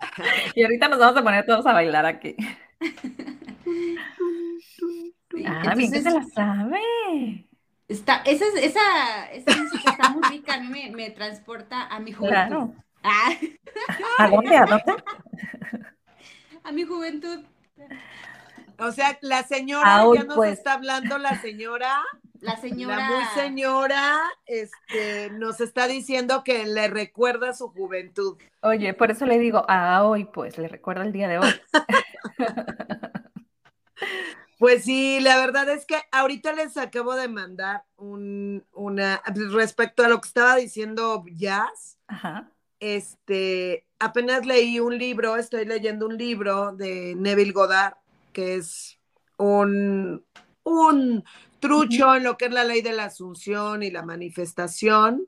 [0.54, 2.34] y ahorita nos vamos a poner todos a bailar aquí.
[5.46, 6.80] ah, bien que se la sabe.
[7.88, 12.38] Está, esa, esa, esa música está muy rica, a mí me, transporta a mi juventud.
[12.38, 12.74] Claro.
[13.02, 13.32] Ah.
[14.16, 14.56] ¿A dónde?
[14.56, 14.94] ¿A dónde?
[16.64, 17.44] A mi juventud.
[18.80, 20.52] O sea, la señora, ya nos pues.
[20.58, 22.02] está hablando la señora
[22.40, 22.96] La señora.
[22.96, 28.38] La muy señora este, nos está diciendo que le recuerda su juventud.
[28.62, 31.50] Oye, por eso le digo a hoy, pues le recuerda el día de hoy.
[34.58, 40.08] Pues sí, la verdad es que ahorita les acabo de mandar un, una, respecto a
[40.08, 41.96] lo que estaba diciendo Jazz.
[42.06, 42.52] Ajá.
[42.78, 47.94] Este, apenas leí un libro, estoy leyendo un libro de Neville Goddard,
[48.32, 48.98] que es
[49.36, 50.24] un,
[50.64, 51.24] un
[51.60, 55.26] trucho en lo que es la ley de la asunción y la manifestación.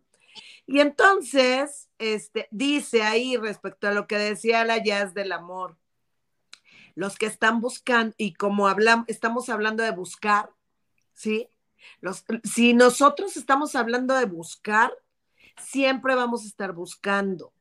[0.66, 5.76] Y entonces, este, dice ahí respecto a lo que decía la jazz del amor,
[6.94, 10.50] los que están buscando, y como hablamos, estamos hablando de buscar,
[11.14, 11.48] ¿sí?
[12.00, 14.92] Los, si nosotros estamos hablando de buscar,
[15.60, 17.52] siempre vamos a estar buscando.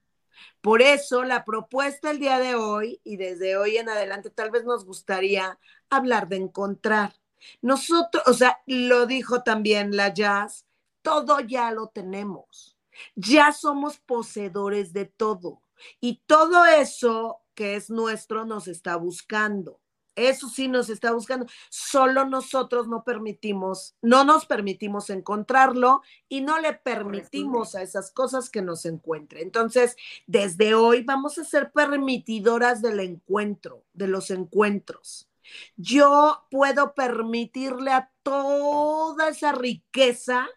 [0.62, 4.64] Por eso la propuesta el día de hoy y desde hoy en adelante tal vez
[4.64, 7.14] nos gustaría hablar de encontrar.
[7.62, 10.68] Nosotros, o sea, lo dijo también la jazz,
[11.02, 12.78] todo ya lo tenemos.
[13.16, 15.62] Ya somos poseedores de todo.
[16.00, 19.81] Y todo eso que es nuestro nos está buscando.
[20.16, 21.46] Eso sí nos está buscando.
[21.70, 28.50] Solo nosotros no permitimos, no nos permitimos encontrarlo y no le permitimos a esas cosas
[28.50, 29.44] que nos encuentren.
[29.44, 29.96] Entonces,
[30.28, 35.30] desde hoy vamos a ser permitidoras del encuentro, de los encuentros.
[35.76, 40.48] Yo puedo permitirle a toda esa riqueza,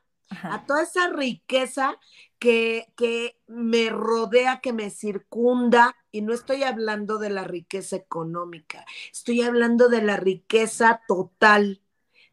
[0.43, 1.99] a toda esa riqueza
[2.45, 9.43] que, me rodea, que me circunda, y no estoy hablando de la riqueza económica, estoy
[9.43, 11.81] hablando de la riqueza total,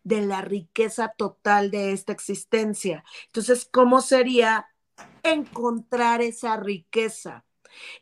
[0.04, 3.06] de la riqueza total de esta existencia.
[3.28, 4.68] Entonces, ¿cómo sería
[5.24, 7.46] encontrar esa riqueza?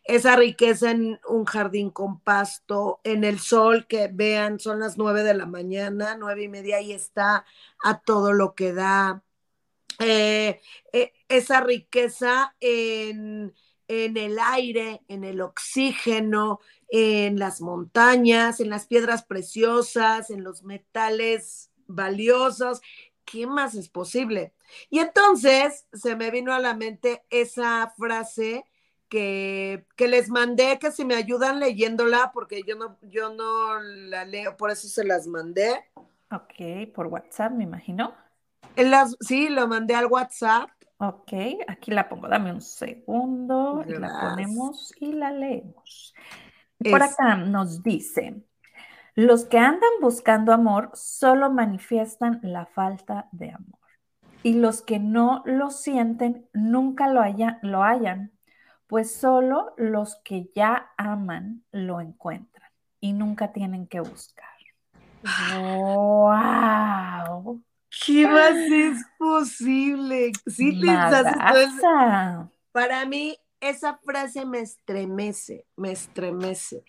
[0.03, 5.21] esa riqueza en un jardín con pasto, en el sol, que vean, son las nueve
[5.21, 7.45] de la mañana, nueve y media, y está
[7.83, 9.21] a todo lo que da.
[9.99, 10.59] Eh,
[10.91, 13.53] eh, esa riqueza en,
[13.87, 20.63] en el aire, en el oxígeno, en las montañas, en las piedras preciosas, en los
[20.63, 22.81] metales valiosos.
[23.25, 24.53] ¿Qué más es posible?
[24.89, 28.65] Y entonces se me vino a la mente esa frase
[29.09, 34.55] que, les mandé, que si me ayudan leyéndola, porque yo no, yo no la leo,
[34.55, 35.83] por eso se las mandé.
[36.31, 38.15] Ok, por WhatsApp, me imagino.
[38.75, 40.69] las, sí, lo mandé al WhatsApp.
[41.01, 41.31] Ok,
[41.67, 46.13] aquí la pongo, dame un segundo, y la ponemos y la leemos.
[46.77, 48.43] Por acá nos dice,
[49.15, 53.79] los que andan buscando amor solo manifiestan la falta de amor.
[54.43, 58.33] Y los que no lo sienten nunca lo, haya, lo hayan
[58.89, 64.47] pues solo los que ya aman lo encuentran y nunca tienen que buscar.
[65.61, 67.63] ¡Wow!
[68.05, 70.31] ¿Qué más es posible?
[70.47, 70.79] Sí,
[72.71, 76.83] Para mí, esa frase me estremece, me estremece,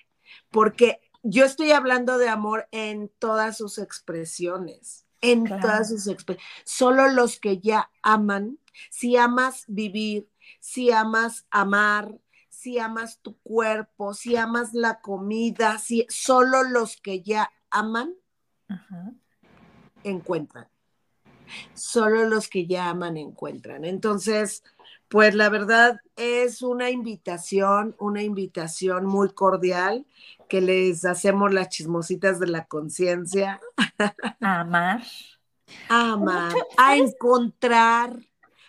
[0.50, 6.46] porque yo estoy hablando de amor en todas sus expresiones, en todas sus expresiones.
[6.64, 8.58] Solo los que ya aman,
[8.90, 10.28] si amas vivir,
[10.60, 17.22] si amas amar, si amas tu cuerpo, si amas la comida, si solo los que
[17.22, 18.14] ya aman
[20.04, 20.68] encuentran.
[21.74, 23.84] Solo los que ya aman encuentran.
[23.84, 24.62] Entonces,
[25.08, 30.06] pues la verdad es una invitación, una invitación muy cordial
[30.48, 33.60] que les hacemos las chismositas de la conciencia.
[34.40, 35.02] A amar.
[35.88, 38.18] A amar, a encontrar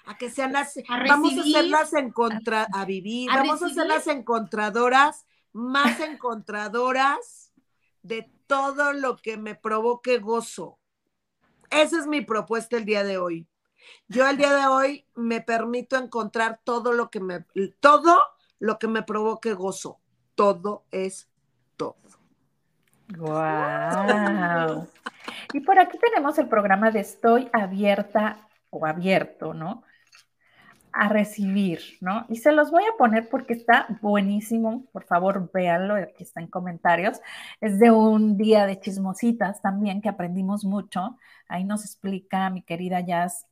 [0.06, 0.76] a que sean las,
[1.08, 7.54] vamos a hacerlas en contra, a vivir, vamos a hacer las encontradoras, más encontradoras
[8.02, 10.81] de todo lo que me provoque gozo.
[11.71, 13.47] Esa es mi propuesta el día de hoy.
[14.07, 17.45] Yo el día de hoy me permito encontrar todo lo que me,
[17.79, 18.21] todo
[18.60, 19.99] lo que me provoque gozo.
[20.36, 21.29] Todo es
[21.77, 21.95] todo.
[23.17, 24.88] Wow.
[25.53, 29.84] Y por aquí tenemos el programa de Estoy abierta o abierto, ¿no?
[30.93, 32.25] A recibir, ¿no?
[32.30, 36.47] Y se los voy a poner porque está buenísimo, por favor véanlo, aquí está en
[36.47, 37.19] comentarios.
[37.60, 41.17] Es de un día de chismositas también que aprendimos mucho.
[41.47, 43.45] Ahí nos explica mi querida Jazz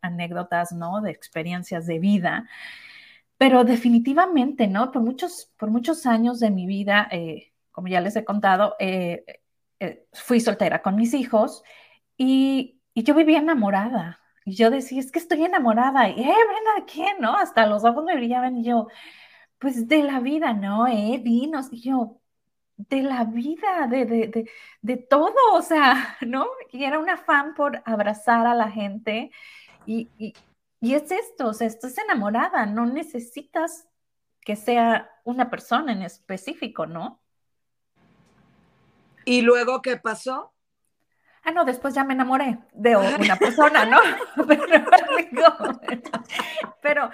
[0.00, 1.00] anécdotas, ¿no?
[1.00, 2.48] De experiencias de vida.
[3.38, 4.92] Pero definitivamente, ¿no?
[4.92, 9.24] Por muchos, por muchos años de mi vida, eh, como ya les he contado, eh,
[9.80, 11.64] eh, fui soltera con mis hijos
[12.16, 16.08] y, y yo vivía enamorada, y yo decía, es que estoy enamorada.
[16.08, 17.16] Y, eh, Brenda, ¿de quién?
[17.20, 17.36] ¿No?
[17.36, 18.88] Hasta los ojos me brillaban y yo,
[19.58, 20.86] pues de la vida, ¿no?
[20.88, 21.68] Eh, vinos.
[21.72, 22.20] Y yo,
[22.76, 24.50] de la vida, de, de,
[24.80, 26.46] de, todo, o sea, ¿no?
[26.72, 29.30] Y era un afán por abrazar a la gente
[29.86, 30.34] y, y,
[30.80, 33.88] y, es esto, o sea, estás enamorada, no necesitas
[34.40, 37.20] que sea una persona en específico, ¿no?
[39.24, 40.52] ¿Y luego qué pasó?
[41.44, 43.98] Ah, no, después ya me enamoré de una persona, ¿no?
[46.80, 47.10] pero,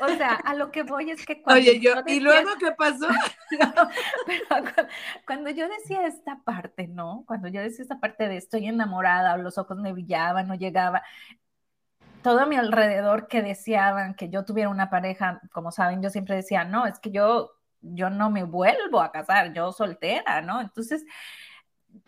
[0.00, 1.60] o sea, a lo que voy es que cuando.
[1.60, 3.06] Oye, yo, ¿y luego qué pasó?
[4.26, 4.26] pero
[5.26, 7.24] cuando, yo decía esta parte, ¿no?
[7.26, 11.02] Cuando yo decía esta parte de estoy enamorada, los ojos me brillaban, no llegaba.
[12.22, 16.36] Todo a mi alrededor que deseaban que yo tuviera una pareja, como saben, yo siempre
[16.36, 17.50] decía, no, es que yo,
[17.80, 20.60] yo no me vuelvo a casar, yo soltera, ¿no?
[20.60, 21.04] Entonces,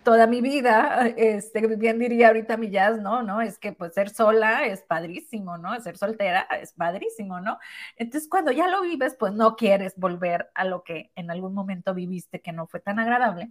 [0.03, 4.11] toda mi vida, este, bien diría ahorita mi jazz, no, no, es que pues ser
[4.11, 5.79] sola es padrísimo, ¿no?
[5.81, 7.59] Ser soltera es padrísimo, ¿no?
[7.97, 11.95] Entonces cuando ya lo vives, pues no quieres volver a lo que en algún momento
[11.95, 13.51] viviste que no fue tan agradable,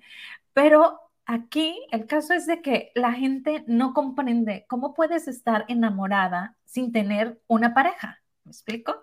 [0.53, 6.57] pero aquí el caso es de que la gente no comprende cómo puedes estar enamorada
[6.65, 8.95] sin tener una pareja, ¿me explico?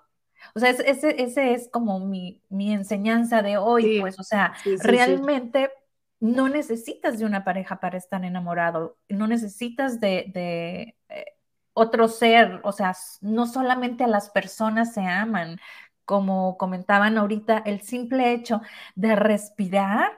[0.54, 5.70] O sea, ese, ese es como mi, mi enseñanza de hoy, pues, o sea, realmente
[6.20, 10.32] no necesitas de una pareja para estar enamorado, no necesitas de,
[11.08, 11.24] eh,
[11.72, 15.58] otro ser, o sea, no solamente a las personas se aman,
[16.04, 18.60] como comentaban ahorita, el simple hecho
[18.96, 20.12] de respirar,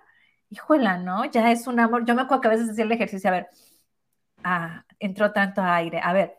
[0.50, 1.24] híjola, ¿no?
[1.26, 2.04] Ya es un amor.
[2.06, 3.48] Yo me acuerdo que a veces hacía el ejercicio, a ver,
[4.44, 6.36] ah, entró tanto aire, a ver,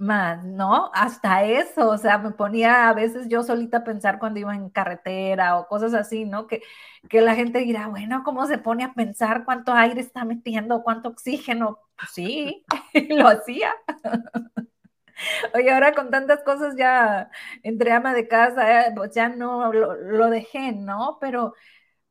[0.00, 0.90] más, ¿no?
[0.94, 4.70] Hasta eso, o sea, me ponía a veces yo solita a pensar cuando iba en
[4.70, 6.46] carretera o cosas así, ¿no?
[6.46, 6.62] Que,
[7.08, 11.10] que la gente dirá, bueno, ¿cómo se pone a pensar cuánto aire está metiendo, cuánto
[11.10, 11.78] oxígeno?
[11.96, 12.64] Pues sí,
[13.10, 13.72] lo hacía.
[15.54, 17.30] Oye, ahora con tantas cosas ya
[17.62, 21.18] entre ama de casa, eh, pues ya no lo, lo dejé, ¿no?
[21.20, 21.54] Pero,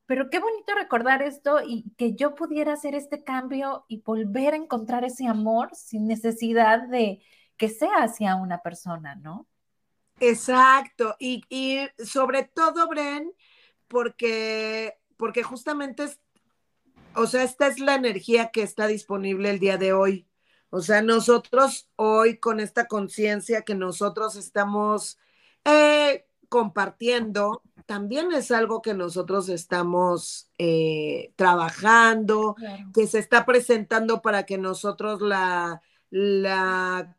[0.05, 4.57] pero qué bonito recordar esto y que yo pudiera hacer este cambio y volver a
[4.57, 7.21] encontrar ese amor sin necesidad de,
[7.59, 9.45] que sea hacia una persona, ¿no?
[10.21, 11.43] Exacto, y,
[12.03, 13.31] sobre todo, Bren,
[13.87, 16.19] porque, porque justamente es,
[17.15, 20.27] o sea, esta es la energía que está disponible el día de hoy.
[20.69, 25.17] O sea, nosotros hoy con esta conciencia que nosotros estamos
[25.65, 32.55] eh, compartiendo, también es algo que nosotros estamos eh, trabajando,
[32.93, 37.17] que se está presentando para que nosotros la, la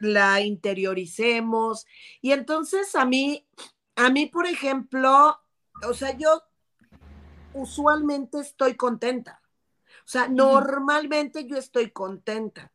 [0.00, 1.86] la interioricemos.
[2.20, 3.46] Y entonces a mí,
[3.94, 5.38] a mí, por ejemplo,
[5.86, 6.42] o sea, yo
[7.54, 9.40] usualmente estoy contenta.
[10.04, 12.72] O sea, normalmente yo estoy contenta.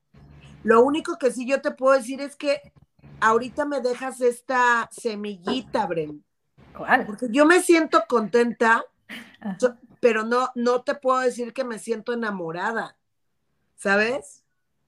[0.64, 2.74] Lo único que sí yo te puedo decir es que
[3.20, 6.24] ahorita me dejas esta semillita, Bren.
[6.76, 7.06] ¿Cuál?
[7.06, 8.84] Porque yo me siento contenta,
[10.00, 12.98] pero no, no te puedo decir que me siento enamorada,
[13.76, 14.41] ¿sabes?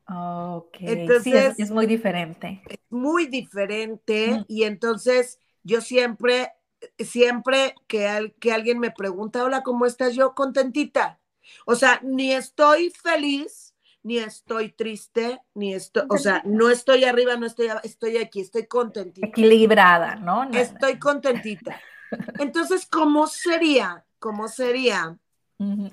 [0.08, 2.62] Ok, entonces, es, muy diferente.
[2.68, 6.52] Es muy diferente y entonces yo siempre,
[7.00, 10.14] siempre que, que alguien me pregunta, hola, ¿cómo estás?
[10.14, 11.20] Yo contentita.
[11.66, 17.38] O sea, ni estoy feliz, ni estoy triste, ni estoy, o sea, no estoy arriba,
[17.38, 19.28] no estoy, estoy aquí, estoy contentita.
[19.28, 20.44] Equilibrada, ¿no?
[20.52, 21.80] Estoy contentita.
[22.40, 25.18] Entonces, ¿cómo sería, cómo sería,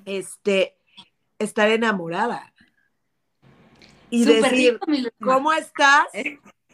[0.05, 0.77] este,
[1.39, 2.53] estar enamorada?
[4.11, 4.81] Y decir,
[5.23, 6.07] ¿cómo estás?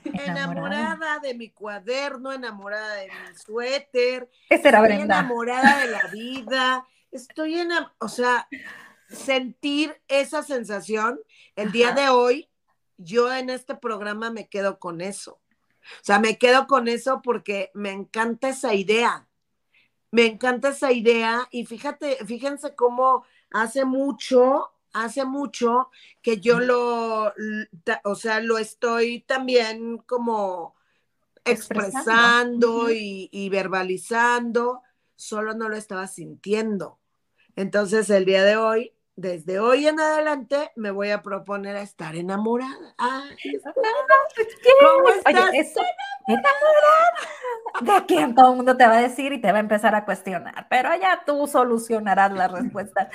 [0.05, 1.19] Enamorada.
[1.21, 8.09] de mi cuaderno, enamorada de mi suéter, estoy enamorada de la vida, estoy en, o
[8.09, 8.49] sea,
[9.09, 11.21] sentir esa sensación,
[11.57, 12.49] el día de hoy,
[12.99, 15.41] yo en este programa me quedo con eso.
[16.01, 19.29] O sea, me quedo con eso porque me encanta esa idea.
[20.11, 25.91] Me encanta esa idea y fíjate, fíjense cómo hace mucho hace mucho
[26.23, 27.33] que yo lo,
[28.05, 30.75] o sea, lo estoy también como
[31.45, 32.91] expresando.
[32.91, 34.83] y, verbalizando,
[35.15, 36.99] solo no lo estaba sintiendo.
[37.55, 42.15] Entonces, el día de hoy, desde hoy en adelante, me voy a proponer a estar
[42.15, 42.95] enamorada.
[42.99, 43.37] Ay,
[43.75, 45.35] ¿Cómo estás?
[46.29, 47.15] enamorada
[47.81, 50.05] de quién todo el mundo te va a decir y te va a empezar a
[50.05, 53.11] cuestionar, pero ya tú solucionarás la respuesta.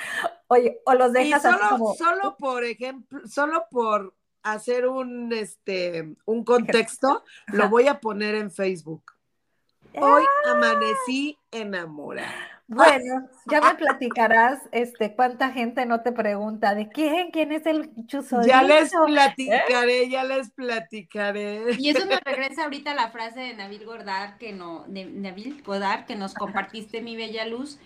[0.48, 1.94] Oye, o los dejas solo, como...
[1.94, 8.50] Solo por ejemplo, solo por hacer un, este, un contexto, lo voy a poner en
[8.50, 9.12] Facebook.
[9.94, 12.51] Hoy amanecí enamorada.
[12.68, 17.90] Bueno, ya me platicarás este, cuánta gente no te pregunta de quién, quién es el
[18.06, 18.42] chuzo.
[18.42, 21.74] Ya les platicaré, ya les platicaré.
[21.78, 25.62] Y eso me regresa ahorita a la frase de Nabil Godard que no, de Nabil
[25.62, 27.78] Godard que nos compartiste mi bella luz.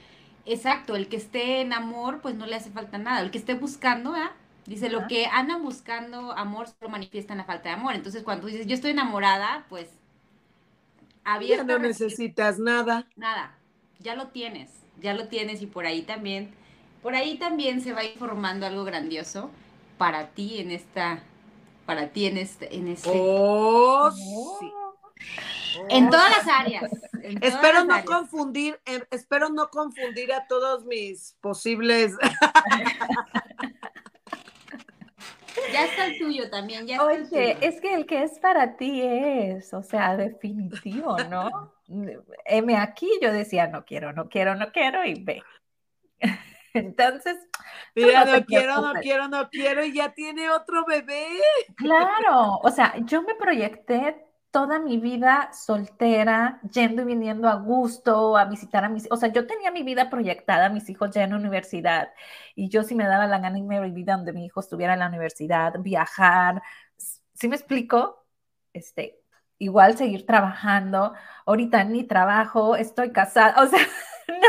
[0.45, 3.21] Exacto, el que esté en amor, pues no le hace falta nada.
[3.21, 4.33] El que esté buscando, ¿ah?
[4.67, 7.95] Dice, lo que andan buscando amor solo manifiestan la falta de amor.
[7.95, 9.89] Entonces, cuando dices, yo estoy enamorada, pues
[11.25, 11.67] abierto.
[11.67, 13.09] Ya no necesitas nada.
[13.17, 13.56] Nada,
[14.01, 14.71] ya lo tienes,
[15.01, 16.55] ya lo tienes y por ahí también,
[17.03, 19.51] por ahí también se va informando algo grandioso
[19.99, 21.23] para ti en esta,
[21.87, 23.11] para ti en este, en este.
[23.13, 24.73] Oh, sí.
[25.89, 26.91] En todas las áreas.
[27.43, 32.13] espero no confundir, em, espero no confundir a todos mis posibles.
[35.77, 36.87] ya está el tuyo también.
[36.87, 41.73] Ya Oye, es que el que es para ti es, o sea, definitivo, ¿no?
[42.45, 45.43] M aquí yo decía, no quiero, no quiero, no quiero, y ve.
[46.75, 47.37] Entonces.
[47.95, 51.27] Mira, no, quiero, no quiero, no quiero, y ya tiene otro bebé.
[51.77, 54.26] Claro, o sea, yo me proyecté
[54.57, 59.31] toda mi vida soltera, yendo y viniendo a gusto, a visitar a mis, o sea,
[59.31, 62.09] yo tenía mi vida proyectada, mis hijos ya en universidad,
[62.55, 65.01] y yo si me daba la gana y me vida donde mi hijo estuviera en
[65.01, 66.63] la universidad, viajar,
[67.35, 68.25] ¿sí me explico?
[68.73, 69.21] Este,
[69.59, 71.13] igual seguir trabajando,
[71.45, 73.87] ahorita ni trabajo, estoy casada, o sea,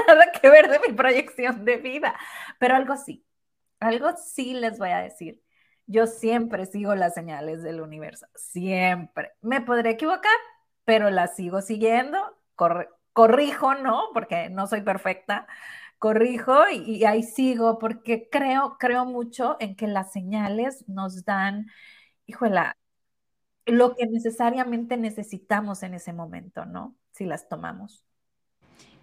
[0.07, 2.15] nada que ver de mi proyección de vida,
[2.59, 3.25] pero algo sí,
[3.81, 5.41] algo sí les voy a decir
[5.87, 9.31] yo siempre sigo las señales del universo, siempre.
[9.41, 10.31] Me podré equivocar,
[10.85, 12.19] pero las sigo siguiendo,
[13.13, 14.09] corrijo, ¿no?
[14.13, 15.47] Porque no soy perfecta,
[15.99, 21.67] corrijo y, ahí sigo porque creo, creo mucho en que las señales nos dan,
[22.25, 22.77] híjola,
[23.65, 26.95] lo que necesariamente necesitamos en ese momento, ¿no?
[27.11, 28.03] Si las tomamos.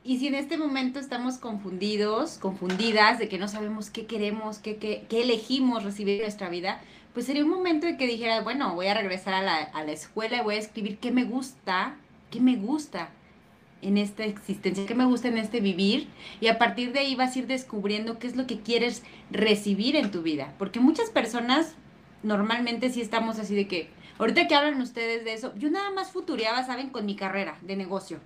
[0.07, 4.76] Y si en este momento estamos confundidos, confundidas, de que no sabemos qué queremos, qué,
[4.76, 6.82] qué, qué elegimos recibir en nuestra vida,
[7.14, 9.92] pues sería un momento de que dijera, bueno, voy a regresar a la, a la
[9.92, 11.96] escuela y voy a escribir qué me gusta,
[12.30, 13.09] qué me gusta
[13.80, 17.34] en esta existencia, qué me gusta en este vivir, y a partir de ahí vas
[17.34, 20.52] a ir descubriendo qué es lo que quieres recibir en tu vida.
[20.59, 21.76] Porque muchas personas
[22.22, 23.88] normalmente sí estamos así de que,
[24.18, 26.90] ahorita que hablan ustedes de eso, yo nada más futureaba, ¿saben?
[26.90, 28.20] Con mi carrera de negocio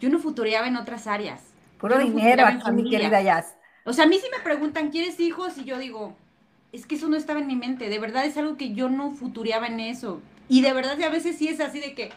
[0.00, 1.42] yo no futureaba en otras áreas.
[1.78, 3.54] Puro dinero aquí, mi querida Jazz.
[3.84, 5.56] O sea, a mí sí me preguntan, ¿quieres hijos?
[5.58, 6.16] Y yo digo,
[6.72, 7.88] es que eso no estaba en mi mente.
[7.88, 10.20] De verdad es algo que yo no futureaba en eso.
[10.48, 12.10] Y de verdad, a veces sí es así de que,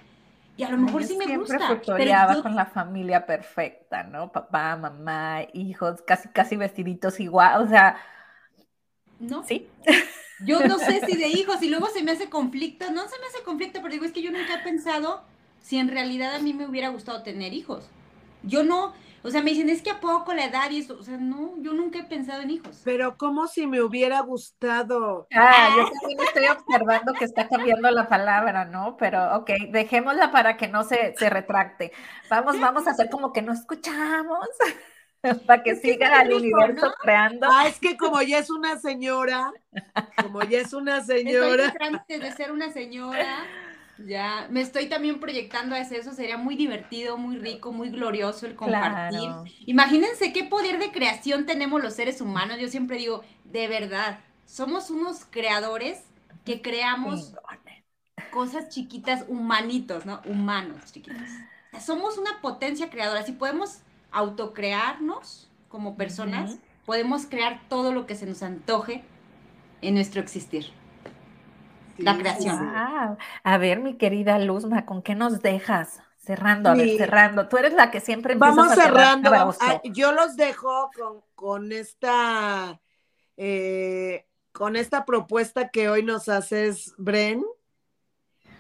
[0.57, 1.57] y a lo mejor sí me gusta.
[1.57, 4.31] Siempre futureaba con la familia perfecta, ¿no?
[4.31, 7.61] Papá, mamá, hijos, casi, casi vestiditos igual.
[7.61, 7.97] O sea,
[9.19, 9.43] ¿no?
[9.43, 9.67] Sí.
[10.45, 12.91] Yo no sé si de hijos y luego se me hace conflicto.
[12.91, 15.23] No se me hace conflicto, pero digo, es que yo nunca he pensado
[15.63, 17.89] si en realidad a mí me hubiera gustado tener hijos.
[18.43, 18.93] Yo no,
[19.23, 21.53] o sea, me dicen, es que a poco la edad y eso, o sea, no,
[21.61, 22.81] yo nunca he pensado en hijos.
[22.83, 25.27] Pero como si me hubiera gustado.
[25.33, 28.97] Ah, yo también estoy observando que está cambiando la palabra, ¿no?
[28.97, 31.93] Pero, ok, dejémosla para que no se, se retracte.
[32.29, 34.49] Vamos, vamos a hacer como que no escuchamos.
[35.47, 37.47] para que siga el universo creando.
[37.49, 39.53] Ah, es que como ya es una señora,
[40.21, 41.67] como ya es una señora.
[41.67, 43.45] Estoy antes de ser una señora.
[43.99, 48.55] Ya, me estoy también proyectando a eso, sería muy divertido, muy rico, muy glorioso el
[48.55, 49.29] compartir.
[49.65, 52.57] Imagínense qué poder de creación tenemos los seres humanos.
[52.59, 56.03] Yo siempre digo, de verdad, somos unos creadores
[56.43, 57.33] que creamos
[58.31, 60.21] cosas chiquitas, humanitos, ¿no?
[60.25, 61.29] Humanos chiquitos.
[61.79, 63.23] somos una potencia creadora.
[63.23, 63.79] Si podemos
[64.11, 69.03] autocrearnos como personas, podemos crear todo lo que se nos antoje
[69.81, 70.71] en nuestro existir
[71.97, 72.73] la creación.
[73.43, 75.99] A ver, mi querida Luzma, ¿con qué nos dejas?
[76.17, 77.49] Cerrando, a ver, cerrando.
[77.49, 79.29] Tú eres la que siempre Vamos cerrando.
[79.91, 80.89] yo los dejo
[81.35, 82.79] con, esta
[83.35, 87.43] eh, con esta propuesta que hoy nos haces, Bren.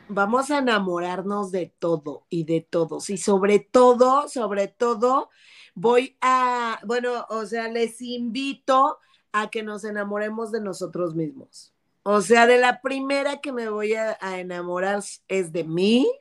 [0.09, 3.09] Vamos a enamorarnos de todo y de todos.
[3.09, 5.29] Y sobre todo, sobre todo,
[5.73, 8.99] voy a, bueno, o sea, les invito
[9.31, 11.72] a que nos enamoremos de nosotros mismos.
[12.03, 16.11] O sea, de la primera que me voy a, enamorar es de mí.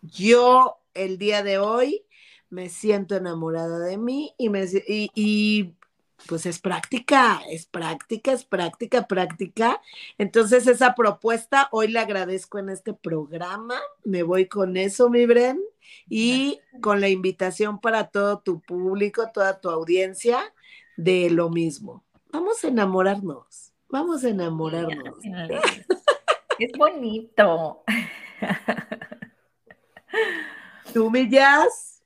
[0.00, 2.06] Yo el día de hoy
[2.48, 5.74] me siento enamorada de mí y, me, y,
[6.26, 9.82] pues es práctica, es práctica, es práctica, práctica.
[10.16, 13.78] Entonces esa propuesta hoy le agradezco en este programa.
[14.04, 15.60] Me voy con eso, mi Bren,
[16.08, 20.54] y con la invitación para todo tu público, toda tu audiencia
[20.96, 22.02] de lo mismo.
[22.30, 23.71] Vamos a enamorarnos.
[23.92, 25.18] Vamos a enamorarnos.
[26.58, 27.84] Es bonito.
[30.94, 32.02] ¿Tú me jazz?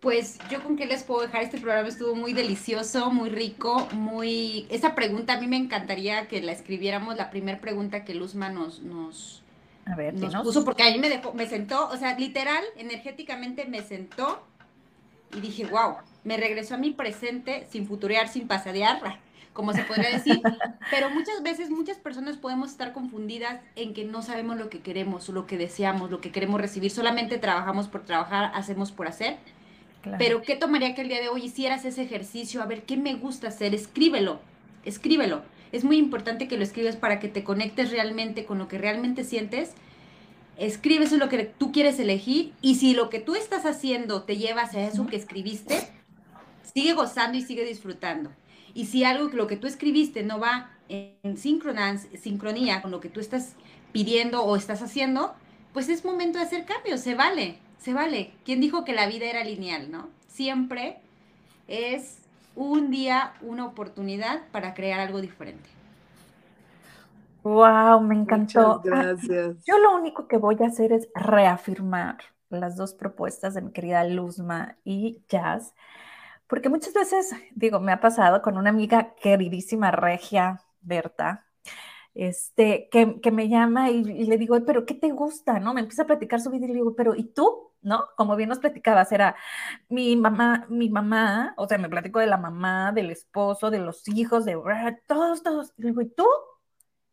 [0.00, 4.66] Pues yo con qué les puedo dejar este programa estuvo muy delicioso, muy rico, muy
[4.68, 8.82] esa pregunta a mí me encantaría que la escribiéramos la primera pregunta que Luzma nos
[8.82, 9.44] nos
[9.86, 13.82] a ver, nos puso porque ahí me dejó me sentó, o sea, literal, energéticamente me
[13.82, 14.44] sentó
[15.36, 19.20] y dije, wow, me regresó a mi presente sin futurear, sin pasadearla,
[19.52, 20.40] como se podría decir.
[20.90, 25.28] Pero muchas veces, muchas personas podemos estar confundidas en que no sabemos lo que queremos,
[25.28, 26.90] lo que deseamos, lo que queremos recibir.
[26.90, 29.36] Solamente trabajamos por trabajar, hacemos por hacer.
[30.18, 32.60] Pero ¿qué tomaría que el día de hoy hicieras ese ejercicio?
[32.60, 33.74] A ver, ¿qué me gusta hacer?
[33.74, 34.40] Escríbelo,
[34.84, 35.42] escríbelo.
[35.70, 39.22] Es muy importante que lo escribas para que te conectes realmente con lo que realmente
[39.22, 39.74] sientes
[40.56, 44.36] escribe eso lo que tú quieres elegir y si lo que tú estás haciendo te
[44.36, 45.88] llevas a eso que escribiste,
[46.74, 48.30] sigue gozando y sigue disfrutando.
[48.74, 53.08] Y si algo que lo que tú escribiste no va en sincronía con lo que
[53.08, 53.54] tú estás
[53.92, 55.34] pidiendo o estás haciendo,
[55.72, 58.32] pues es momento de hacer cambios, se vale, se vale.
[58.44, 60.08] ¿Quién dijo que la vida era lineal, no?
[60.26, 60.98] Siempre
[61.68, 62.18] es
[62.54, 65.68] un día, una oportunidad para crear algo diferente.
[67.42, 68.82] Wow, me encantó.
[68.84, 69.64] Muchas gracias.
[69.64, 72.18] Yo lo único que voy a hacer es reafirmar
[72.50, 75.74] las dos propuestas de mi querida Luzma y Jazz,
[76.52, 81.46] porque muchas veces, digo, me ha pasado con una amiga queridísima regia, Berta,
[82.12, 85.60] este, que, me llama y, le digo, pero ¿qué te gusta?
[85.60, 85.72] ¿No?
[85.72, 87.70] Me empieza a platicar su vida y le digo, pero ¿y tú?
[87.80, 88.04] ¿No?
[88.18, 89.34] Como bien nos platicabas, era
[89.88, 94.06] mi mamá, mi mamá, o sea, me platico de la mamá, del esposo, de los
[94.08, 94.54] hijos, de
[95.06, 95.72] todos, todos.
[95.78, 96.26] Y le digo, ¿y tú?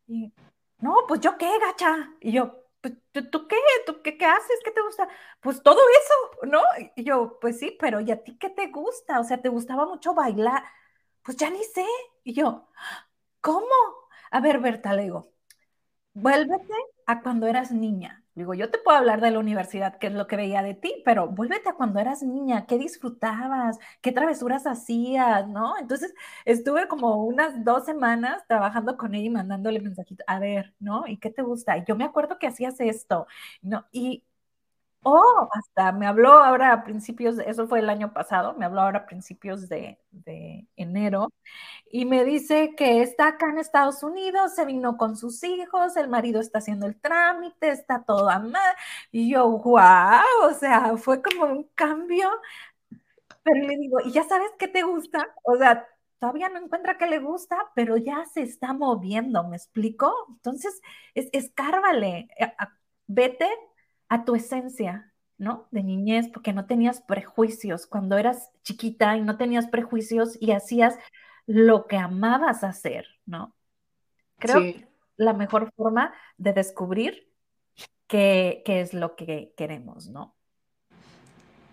[0.07, 0.33] Y,
[0.79, 2.11] no, pues yo qué, gacha.
[2.19, 2.93] Y yo, pues,
[3.32, 3.55] ¿tú, qué?
[3.86, 4.59] ¿Tú qué, qué haces?
[4.63, 5.07] ¿Qué te gusta?
[5.41, 6.61] Pues todo eso, ¿no?
[6.95, 9.19] Y yo, pues sí, pero ¿y a ti qué te gusta?
[9.19, 10.63] O sea, ¿te gustaba mucho bailar?
[11.23, 11.86] Pues ya ni sé.
[12.23, 12.69] Y yo,
[13.41, 13.67] ¿cómo?
[14.32, 15.34] A ver, Berta, le digo,
[16.13, 16.73] vuélvete
[17.07, 18.23] a cuando eras niña.
[18.39, 21.01] Digo, yo te puedo hablar de la universidad, qué es lo que veía de ti,
[21.03, 25.77] pero vuélvete a cuando eras niña, qué disfrutabas, qué travesuras hacías, ¿no?
[25.77, 26.13] Entonces
[26.45, 31.05] estuve como unas dos semanas trabajando con ella y mandándole mensajitos, a ver, ¿no?
[31.05, 31.83] ¿Y qué te gusta?
[31.83, 33.27] Yo me acuerdo que hacías esto,
[33.61, 33.85] ¿no?
[33.91, 34.23] Y,
[35.03, 38.99] oh, hasta me habló ahora a principios, eso fue el año pasado, me habló ahora
[38.99, 41.29] a principios de, de enero
[41.91, 46.09] y me dice que está acá en Estados Unidos, se vino con sus hijos, el
[46.09, 48.75] marido está haciendo el trámite, está todo a mal.
[49.11, 49.81] Y yo, wow,
[50.49, 52.29] o sea, fue como un cambio.
[53.43, 55.33] Pero le digo, ¿y ya sabes qué te gusta?
[55.43, 55.87] O sea,
[56.19, 60.13] todavía no encuentra qué le gusta, pero ya se está moviendo, ¿me explico?
[60.29, 60.79] Entonces,
[61.15, 62.53] es, escárvale, eh,
[63.07, 63.47] vete
[64.10, 65.68] a tu esencia, ¿no?
[65.72, 67.88] De niñez, porque no tenías prejuicios.
[67.88, 70.97] Cuando eras chiquita y no tenías prejuicios y hacías
[71.45, 73.55] lo que amabas hacer, ¿no?
[74.38, 74.88] Creo que
[75.18, 77.30] la mejor forma de descubrir
[78.07, 80.36] qué, es lo que queremos, ¿no?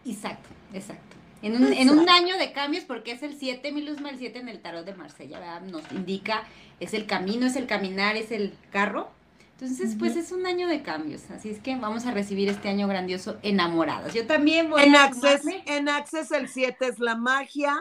[0.04, 1.16] Exacto, exacto.
[1.42, 4.38] En un, en un, año de cambios, porque es el 7, mi luz el 7
[4.38, 5.62] en el tarot de Marsella, ¿verdad?
[5.62, 6.44] Nos indica,
[6.80, 9.10] es el camino, es el caminar, es el carro.
[9.58, 11.30] Entonces, pues es un año de cambios.
[11.30, 14.12] Así es que vamos a recibir este año grandioso enamorados.
[14.12, 15.04] Yo también voy en a.
[15.04, 17.74] Access, en Access el 7 es la magia.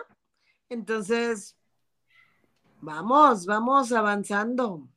[0.70, 1.56] Entonces,
[2.86, 4.88] Vamos, vamos avanzando.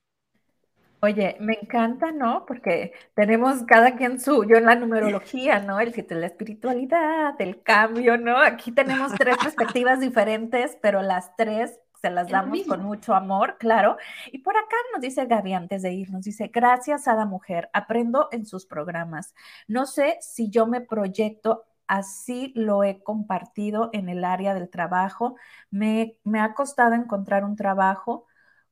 [1.00, 2.44] Oye, me encanta, ¿no?
[2.44, 5.80] Porque tenemos cada quien suyo en la numerología, ¿no?
[5.80, 8.36] El de la espiritualidad, el cambio, ¿no?
[8.36, 13.96] Aquí tenemos tres perspectivas diferentes, pero las tres se las damos con mucho amor, claro.
[14.32, 17.70] Y por acá nos dice Gaby antes de ir, nos dice, gracias a la mujer,
[17.72, 19.34] aprendo en sus programas.
[19.66, 25.36] No sé si yo me proyecto así lo he compartido en el área del trabajo.
[25.70, 28.26] Me, ha costado encontrar un trabajo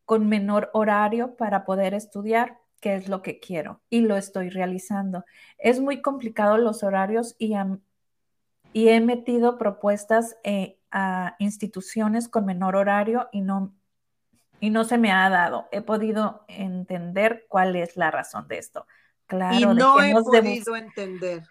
[0.05, 5.25] con menor horario para poder estudiar, que es lo que quiero, y lo estoy realizando.
[5.59, 7.55] Es muy complicado los horarios y,
[8.73, 13.75] y he metido propuestas eh, a instituciones con menor horario y no,
[14.61, 15.69] y no se me ha dado.
[15.73, 18.87] He podido entender cuál es la razón de esto.
[19.27, 21.43] Claro, y no he podido entender.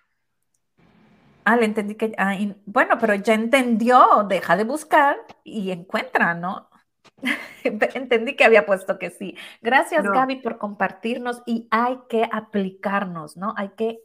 [1.44, 6.70] Ah, le entendí que, ah, bueno, pero ya entendió, deja de buscar y encuentra, ¿no?
[7.64, 9.38] entendí que había puesto que sí.
[9.62, 13.54] Gracias, Gaby, por compartirnos y hay que aplicarnos, ¿no?
[13.58, 14.00] Hay que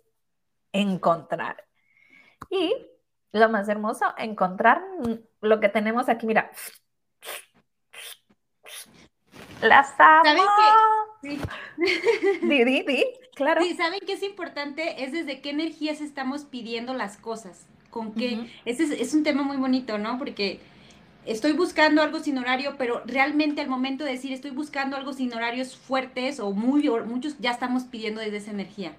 [0.72, 1.64] encontrar.
[2.50, 2.74] Y
[3.32, 4.82] lo más hermoso, encontrar
[5.40, 6.50] lo que tenemos aquí, mira.
[9.62, 10.42] Las amo.
[11.22, 11.38] Sí.
[12.42, 13.04] Di, di, di,
[13.34, 13.62] claro.
[13.62, 15.04] Sí, ¿saben qué es importante?
[15.04, 17.66] Es desde qué energías estamos pidiendo las cosas.
[17.90, 18.48] Con qué.
[18.64, 20.16] Ese es, un tema muy bonito, ¿no?
[20.16, 20.60] Porque
[21.26, 25.34] estoy buscando algo sin horario, pero realmente al momento de decir estoy buscando algo sin
[25.34, 28.92] horarios fuertes o muy muchos, ya estamos pidiendo desde esa energía.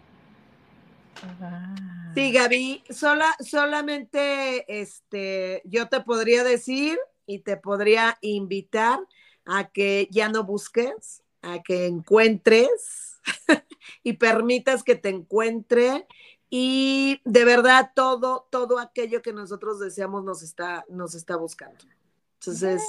[2.14, 9.00] Sí, Gaby, sola, solamente este, yo te podría decir y te podría invitar
[9.46, 13.20] a que ya no busques, a que encuentres
[14.04, 16.08] y permitas que te encuentre
[16.50, 21.86] Y de verdad, todo, todo aquello que nosotros deseamos nos está, nos está buscando.
[22.40, 22.82] Entonces,